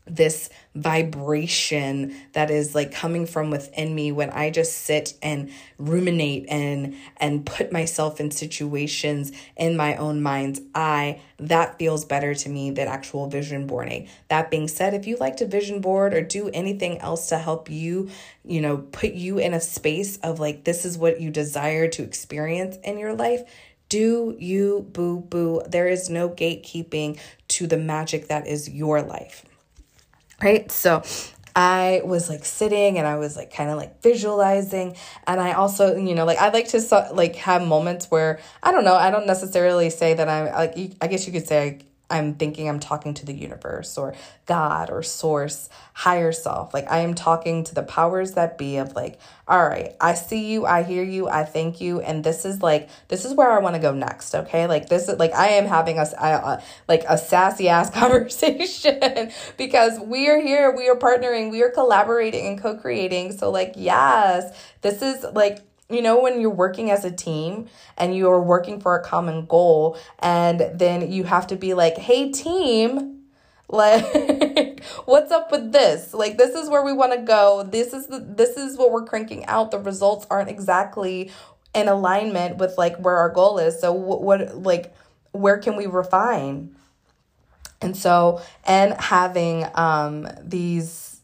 this 0.09 0.51
vibration 0.75 2.15
that 2.33 2.51
is 2.51 2.75
like 2.75 2.93
coming 2.93 3.27
from 3.27 3.51
within 3.51 3.95
me 3.95 4.13
when 4.13 4.31
I 4.31 4.51
just 4.51 4.73
sit 4.79 5.15
and 5.23 5.51
ruminate 5.79 6.47
and 6.49 6.95
and 7.17 7.45
put 7.45 7.73
myself 7.73 8.21
in 8.21 8.31
situations 8.31 9.33
in 9.57 9.77
my 9.77 9.97
own 9.97 10.23
mind's 10.23 10.61
eye 10.75 11.21
that 11.39 11.79
feels 11.79 12.05
better 12.05 12.35
to 12.35 12.49
me 12.49 12.71
than 12.71 12.89
actual 12.89 13.29
vision 13.29 13.67
boarding. 13.67 14.09
That 14.29 14.51
being 14.51 14.69
said, 14.69 14.95
if 14.95 15.07
you 15.07 15.17
like 15.17 15.37
to 15.37 15.47
vision 15.47 15.81
board 15.81 16.13
or 16.15 16.23
do 16.23 16.51
anything 16.53 16.99
else 16.99 17.29
to 17.29 17.39
help 17.39 17.71
you, 17.71 18.11
you 18.45 18.61
know, 18.61 18.79
put 18.79 19.13
you 19.13 19.39
in 19.39 19.55
a 19.55 19.61
space 19.61 20.17
of 20.19 20.41
like 20.41 20.65
this 20.65 20.85
is 20.85 20.99
what 20.99 21.21
you 21.21 21.31
desire 21.31 21.89
to 21.89 22.03
experience 22.03 22.77
in 22.83 22.99
your 22.99 23.15
life, 23.15 23.43
do 23.89 24.37
you 24.39 24.87
boo 24.93 25.21
boo. 25.21 25.63
There 25.67 25.89
is 25.89 26.11
no 26.11 26.29
gatekeeping 26.29 27.19
to 27.49 27.67
the 27.67 27.79
magic 27.79 28.29
that 28.29 28.47
is 28.47 28.69
your 28.69 29.03
life 29.03 29.45
right? 30.43 30.71
So 30.71 31.03
I 31.57 32.03
was 32.05 32.29
like 32.29 32.45
sitting 32.45 32.99
and 32.99 33.07
I 33.07 33.17
was 33.17 33.37
like 33.37 33.53
kind 33.53 33.69
of 33.69 33.77
like 33.77 34.01
visualizing 34.01 34.97
and 35.27 35.41
I 35.41 35.53
also 35.53 35.97
you 35.97 36.15
know 36.15 36.25
like 36.25 36.39
I 36.39 36.51
like 36.51 36.69
to 36.69 37.09
like 37.13 37.35
have 37.37 37.67
moments 37.67 38.11
where 38.13 38.39
I 38.63 38.71
don't 38.71 38.85
know 38.85 38.95
I 38.95 39.11
don't 39.11 39.27
necessarily 39.27 39.91
say 39.91 40.15
that 40.15 40.29
I'm 40.29 40.47
like 40.47 40.97
I 41.01 41.09
guess 41.09 41.27
you 41.27 41.33
could 41.33 41.49
say 41.49 41.81
I'm 42.11 42.35
thinking 42.35 42.69
I'm 42.69 42.81
talking 42.81 43.13
to 43.15 43.27
the 43.27 43.35
universe 43.35 43.99
or 43.99 44.15
God 44.47 44.89
or 44.91 45.03
source, 45.03 45.69
higher 45.93 46.33
self. 46.33 46.73
Like 46.73 46.91
I 46.91 47.01
am 47.01 47.15
talking 47.15 47.65
to 47.65 47.75
the 47.75 47.83
powers 47.83 48.33
that 48.33 48.57
be 48.57 48.79
of 48.79 48.95
like, 48.95 49.21
all 49.47 49.67
right, 49.67 49.95
I 50.01 50.15
see 50.15 50.51
you, 50.51 50.65
I 50.65 50.83
hear 50.85 51.03
you, 51.03 51.29
I 51.29 51.45
thank 51.45 51.81
you, 51.81 52.01
and 52.01 52.25
this 52.25 52.45
is 52.45 52.63
like 52.63 52.89
this 53.09 53.25
is 53.25 53.35
where 53.35 53.51
I 53.51 53.59
want 53.59 53.75
to 53.77 53.81
go 53.81 53.93
next. 53.93 54.35
Okay, 54.35 54.67
like 54.67 54.89
this 54.89 55.09
is 55.09 55.19
like 55.19 55.35
I 55.35 55.49
am 55.49 55.67
having 55.67 55.99
a 55.99 56.03
uh, 56.03 56.61
like 56.89 57.05
a 57.09 57.19
sassy 57.19 57.69
ass 57.69 57.91
conversation 57.95 59.31
because 59.59 60.01
we 60.01 60.29
are 60.29 60.41
here, 60.41 60.75
we 60.75 60.89
are 60.89 60.97
partnering, 60.97 61.51
we 61.51 61.63
are 61.63 61.71
collaborating 61.71 62.47
and 62.47 62.61
co 62.61 62.77
creating. 62.77 63.33
So 63.33 63.51
like 63.51 63.75
yes, 63.77 64.57
this 64.81 65.03
is 65.03 65.25
like 65.35 65.68
you 65.91 66.03
know 66.03 66.21
when 66.21 66.41
you're 66.41 66.51
working 66.51 66.91
as 66.91 67.05
a 67.05 67.11
team 67.11 67.67
and 67.97 68.17
you're 68.17 68.41
working 68.41 68.81
for 68.81 68.97
a 68.97 69.03
common 69.03 69.47
goal 69.47 69.99
and 70.19 70.61
then 70.75 71.11
you 71.11 71.25
have 71.25 71.47
to 71.47 71.57
be 71.57 71.75
like 71.75 71.97
hey 71.97 72.31
team 72.31 73.19
like 73.69 74.83
what's 75.05 75.31
up 75.31 75.53
with 75.53 75.73
this? 75.73 76.15
Like 76.15 76.39
this 76.39 76.55
is 76.55 76.71
where 76.71 76.83
we 76.83 76.93
want 76.93 77.13
to 77.13 77.19
go. 77.19 77.63
This 77.63 77.93
is 77.93 78.07
the 78.07 78.19
this 78.21 78.57
is 78.57 78.77
what 78.77 78.91
we're 78.91 79.05
cranking 79.05 79.45
out. 79.47 79.71
The 79.71 79.79
results 79.79 80.27
aren't 80.31 80.49
exactly 80.49 81.31
in 81.75 81.89
alignment 81.89 82.57
with 82.57 82.79
like 82.79 82.97
where 82.97 83.17
our 83.17 83.29
goal 83.29 83.59
is. 83.59 83.79
So 83.81 83.93
what, 83.93 84.23
what 84.23 84.63
like 84.63 84.95
where 85.33 85.59
can 85.59 85.77
we 85.77 85.87
refine? 85.87 86.75
And 87.81 87.97
so 87.97 88.41
and 88.65 88.95
having 88.95 89.67
um 89.75 90.29
these 90.43 91.21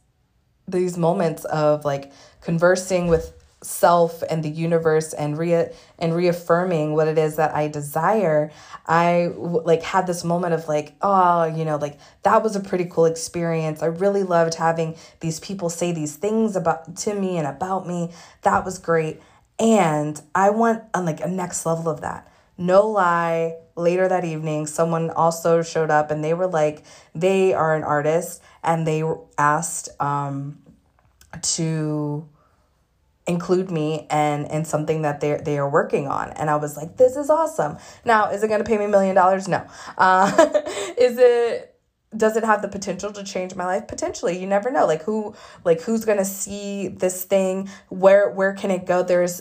these 0.69 0.99
moments 0.99 1.45
of 1.47 1.85
like 1.85 2.13
conversing 2.43 3.09
with 3.09 3.33
self 3.65 4.23
and 4.29 4.43
the 4.43 4.51
universe 4.51 5.13
and 5.13 5.39
re 5.39 5.67
and 5.99 6.15
reaffirming 6.15 6.95
what 6.95 7.09
it 7.09 7.19
is 7.19 7.37
that 7.37 7.55
I 7.55 7.69
desire, 7.69 8.53
I 8.87 9.27
like 9.37 9.83
had 9.83 10.07
this 10.07 10.25
moment 10.25 10.55
of 10.55 10.69
like, 10.69 10.95
oh, 11.01 11.45
you 11.45 11.65
know, 11.65 11.77
like 11.77 11.99
that 12.23 12.43
was 12.43 12.57
a 12.57 12.61
pretty 12.61 12.85
cool 12.85 13.07
experience. 13.07 13.83
I 13.83 13.87
really 13.87 14.23
loved 14.23 14.55
having 14.55 14.97
these 15.21 15.41
people 15.41 15.71
say 15.71 15.93
these 15.93 16.17
things 16.17 16.57
about 16.57 16.97
to 16.97 17.15
me 17.15 17.39
and 17.39 17.47
about 17.47 17.87
me. 17.87 18.11
That 18.43 18.65
was 18.65 18.79
great. 18.79 19.21
And 19.59 20.21
I 20.35 20.51
want 20.51 20.85
on 20.93 21.05
like 21.05 21.21
a 21.21 21.29
next 21.29 21.65
level 21.65 21.89
of 21.89 22.01
that. 22.03 22.31
No 22.57 22.87
lie, 22.87 23.57
later 23.77 24.07
that 24.07 24.25
evening, 24.25 24.67
someone 24.67 25.11
also 25.11 25.63
showed 25.63 25.91
up 25.91 26.11
and 26.11 26.23
they 26.23 26.35
were 26.35 26.47
like, 26.47 26.85
they 27.15 27.53
are 27.53 27.75
an 27.75 27.83
artist 27.83 28.43
and 28.63 28.87
they 28.87 29.03
asked 29.39 29.89
um 30.01 30.59
to 31.43 32.29
include 33.27 33.71
me 33.71 34.07
and 34.11 34.51
and 34.51 34.67
something 34.67 35.03
that 35.03 35.21
they 35.21 35.41
they 35.45 35.59
are 35.59 35.69
working 35.69 36.07
on. 36.07 36.31
And 36.33 36.51
i 36.51 36.57
was 36.57 36.77
like 36.77 36.97
this 36.97 37.17
is 37.17 37.31
awesome. 37.31 37.79
Now 38.05 38.31
is 38.31 38.43
it 38.43 38.49
going 38.49 38.63
to 38.63 38.69
pay 38.69 38.79
me 38.79 38.85
a 38.85 38.89
million 38.89 39.15
dollars? 39.15 39.49
No. 39.49 39.67
Uh, 39.97 40.31
is 40.99 41.19
it 41.19 41.75
does 42.17 42.37
it 42.37 42.45
have 42.45 42.63
the 42.63 42.69
potential 42.69 43.13
to 43.13 43.25
change 43.25 43.55
my 43.55 43.65
life? 43.65 43.89
Potentially. 43.89 44.39
You 44.39 44.47
never 44.47 44.71
know. 44.71 44.87
Like 44.87 45.03
who 45.03 45.35
like 45.65 45.81
who's 45.83 46.05
going 46.05 46.19
to 46.19 46.25
see 46.25 46.89
this 46.89 47.25
thing? 47.25 47.69
Where 47.89 48.31
where 48.31 48.53
can 48.53 48.71
it 48.71 48.87
go? 48.87 49.03
There's 49.03 49.41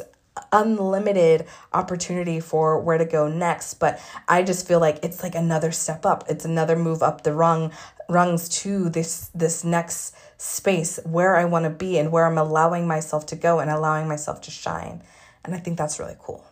unlimited 0.51 1.45
opportunity 1.73 2.39
for 2.39 2.79
where 2.79 2.97
to 2.97 3.05
go 3.05 3.27
next 3.27 3.75
but 3.75 3.99
i 4.27 4.41
just 4.41 4.67
feel 4.67 4.79
like 4.79 4.97
it's 5.03 5.21
like 5.21 5.35
another 5.35 5.71
step 5.71 6.07
up. 6.07 6.23
It's 6.27 6.43
another 6.43 6.75
move 6.75 7.03
up 7.03 7.23
the 7.23 7.33
rung 7.33 7.71
rungs 8.09 8.49
to 8.49 8.89
this 8.89 9.29
this 9.33 9.63
next 9.63 10.15
space 10.37 10.99
where 11.05 11.35
I 11.35 11.45
want 11.45 11.63
to 11.63 11.69
be 11.69 11.97
and 11.97 12.11
where 12.11 12.25
I'm 12.25 12.37
allowing 12.37 12.87
myself 12.87 13.25
to 13.27 13.35
go 13.35 13.59
and 13.59 13.69
allowing 13.69 14.07
myself 14.07 14.41
to 14.41 14.51
shine. 14.51 15.01
And 15.45 15.55
I 15.55 15.57
think 15.57 15.77
that's 15.77 15.99
really 15.99 16.17
cool. 16.19 16.45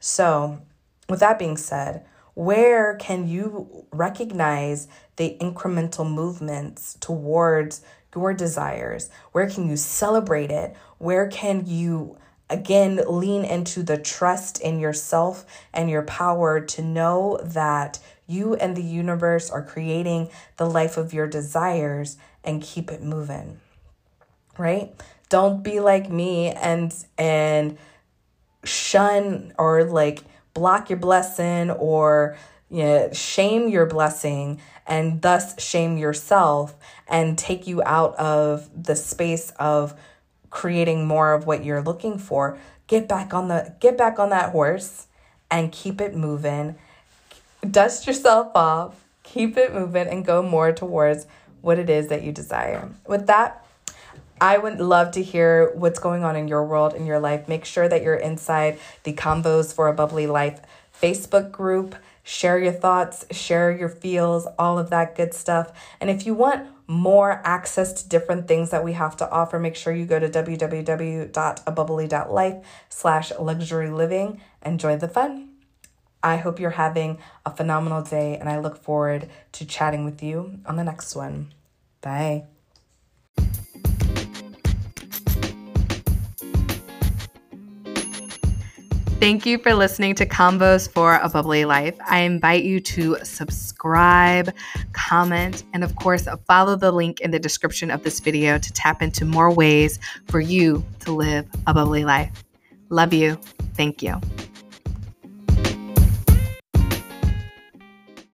So, 0.00 0.60
with 1.08 1.20
that 1.20 1.38
being 1.38 1.56
said, 1.56 2.04
where 2.34 2.96
can 2.96 3.28
you 3.28 3.86
recognize 3.92 4.88
the 5.16 5.36
incremental 5.40 6.08
movements 6.10 6.96
towards 7.00 7.82
your 8.14 8.34
desires? 8.34 9.10
Where 9.32 9.48
can 9.48 9.68
you 9.68 9.76
celebrate 9.76 10.50
it? 10.50 10.74
Where 10.98 11.28
can 11.28 11.64
you 11.66 12.16
again 12.48 13.00
lean 13.06 13.44
into 13.44 13.82
the 13.82 13.98
trust 13.98 14.60
in 14.60 14.78
yourself 14.78 15.44
and 15.72 15.90
your 15.90 16.02
power 16.02 16.60
to 16.60 16.82
know 16.82 17.38
that 17.42 17.98
you 18.26 18.54
and 18.54 18.76
the 18.76 18.82
universe 18.82 19.50
are 19.50 19.62
creating 19.62 20.30
the 20.56 20.66
life 20.66 20.96
of 20.96 21.12
your 21.12 21.26
desires 21.26 22.16
and 22.44 22.62
keep 22.62 22.90
it 22.90 23.02
moving. 23.02 23.60
Right? 24.58 24.92
Don't 25.28 25.62
be 25.62 25.80
like 25.80 26.10
me 26.10 26.50
and 26.50 26.94
and 27.18 27.78
shun 28.64 29.52
or 29.58 29.84
like 29.84 30.22
block 30.54 30.90
your 30.90 30.98
blessing 30.98 31.70
or 31.70 32.36
you 32.68 32.82
know, 32.82 33.12
shame 33.12 33.68
your 33.68 33.86
blessing 33.86 34.60
and 34.86 35.22
thus 35.22 35.60
shame 35.62 35.96
yourself 35.98 36.74
and 37.06 37.38
take 37.38 37.66
you 37.66 37.82
out 37.84 38.16
of 38.16 38.68
the 38.82 38.96
space 38.96 39.52
of 39.58 39.94
creating 40.50 41.06
more 41.06 41.32
of 41.32 41.46
what 41.46 41.64
you're 41.64 41.82
looking 41.82 42.18
for 42.18 42.58
get 42.86 43.08
back 43.08 43.34
on 43.34 43.48
the 43.48 43.74
get 43.80 43.96
back 43.96 44.18
on 44.18 44.30
that 44.30 44.50
horse 44.50 45.06
and 45.50 45.70
keep 45.72 46.00
it 46.00 46.14
moving 46.14 46.76
dust 47.70 48.06
yourself 48.06 48.50
off, 48.54 49.04
keep 49.22 49.56
it 49.56 49.74
moving, 49.74 50.08
and 50.08 50.24
go 50.24 50.42
more 50.42 50.72
towards 50.72 51.26
what 51.60 51.78
it 51.78 51.90
is 51.90 52.08
that 52.08 52.22
you 52.22 52.32
desire. 52.32 52.88
With 53.06 53.26
that, 53.26 53.66
I 54.40 54.56
would 54.58 54.80
love 54.80 55.12
to 55.12 55.22
hear 55.22 55.72
what's 55.74 55.98
going 55.98 56.22
on 56.22 56.36
in 56.36 56.48
your 56.48 56.64
world, 56.64 56.92
in 56.94 57.06
your 57.06 57.18
life. 57.18 57.48
Make 57.48 57.64
sure 57.64 57.88
that 57.88 58.02
you're 58.02 58.14
inside 58.14 58.78
the 59.04 59.14
Convos 59.14 59.72
for 59.72 59.88
a 59.88 59.94
Bubbly 59.94 60.26
Life 60.26 60.60
Facebook 61.00 61.50
group. 61.50 61.94
Share 62.22 62.58
your 62.58 62.72
thoughts, 62.72 63.24
share 63.30 63.70
your 63.70 63.88
feels, 63.88 64.46
all 64.58 64.78
of 64.78 64.90
that 64.90 65.14
good 65.14 65.32
stuff. 65.32 65.72
And 66.00 66.10
if 66.10 66.26
you 66.26 66.34
want 66.34 66.68
more 66.88 67.40
access 67.44 68.02
to 68.02 68.08
different 68.08 68.48
things 68.48 68.70
that 68.70 68.84
we 68.84 68.92
have 68.92 69.16
to 69.18 69.30
offer, 69.30 69.58
make 69.58 69.76
sure 69.76 69.92
you 69.92 70.06
go 70.06 70.18
to 70.18 70.28
www.abubbly.life 70.28 72.56
slash 72.88 73.32
luxury 73.38 73.90
living 73.90 74.40
join 74.80 74.98
the 74.98 75.08
fun. 75.08 75.55
I 76.26 76.38
hope 76.38 76.58
you're 76.58 76.70
having 76.70 77.18
a 77.44 77.54
phenomenal 77.54 78.02
day, 78.02 78.36
and 78.36 78.48
I 78.48 78.58
look 78.58 78.82
forward 78.82 79.30
to 79.52 79.64
chatting 79.64 80.04
with 80.04 80.24
you 80.24 80.58
on 80.66 80.74
the 80.74 80.82
next 80.82 81.14
one. 81.14 81.54
Bye. 82.00 82.46
Thank 89.20 89.46
you 89.46 89.58
for 89.58 89.72
listening 89.72 90.16
to 90.16 90.26
Convos 90.26 90.90
for 90.92 91.14
a 91.22 91.28
Bubbly 91.28 91.64
Life. 91.64 91.96
I 92.04 92.18
invite 92.22 92.64
you 92.64 92.80
to 92.80 93.18
subscribe, 93.22 94.52
comment, 94.92 95.62
and 95.74 95.84
of 95.84 95.94
course, 95.94 96.26
follow 96.48 96.74
the 96.74 96.90
link 96.90 97.20
in 97.20 97.30
the 97.30 97.38
description 97.38 97.88
of 97.92 98.02
this 98.02 98.18
video 98.18 98.58
to 98.58 98.72
tap 98.72 99.00
into 99.00 99.24
more 99.24 99.52
ways 99.52 100.00
for 100.26 100.40
you 100.40 100.84
to 101.00 101.12
live 101.12 101.46
a 101.68 101.72
bubbly 101.72 102.04
life. 102.04 102.42
Love 102.90 103.14
you. 103.14 103.36
Thank 103.74 104.02
you. 104.02 104.20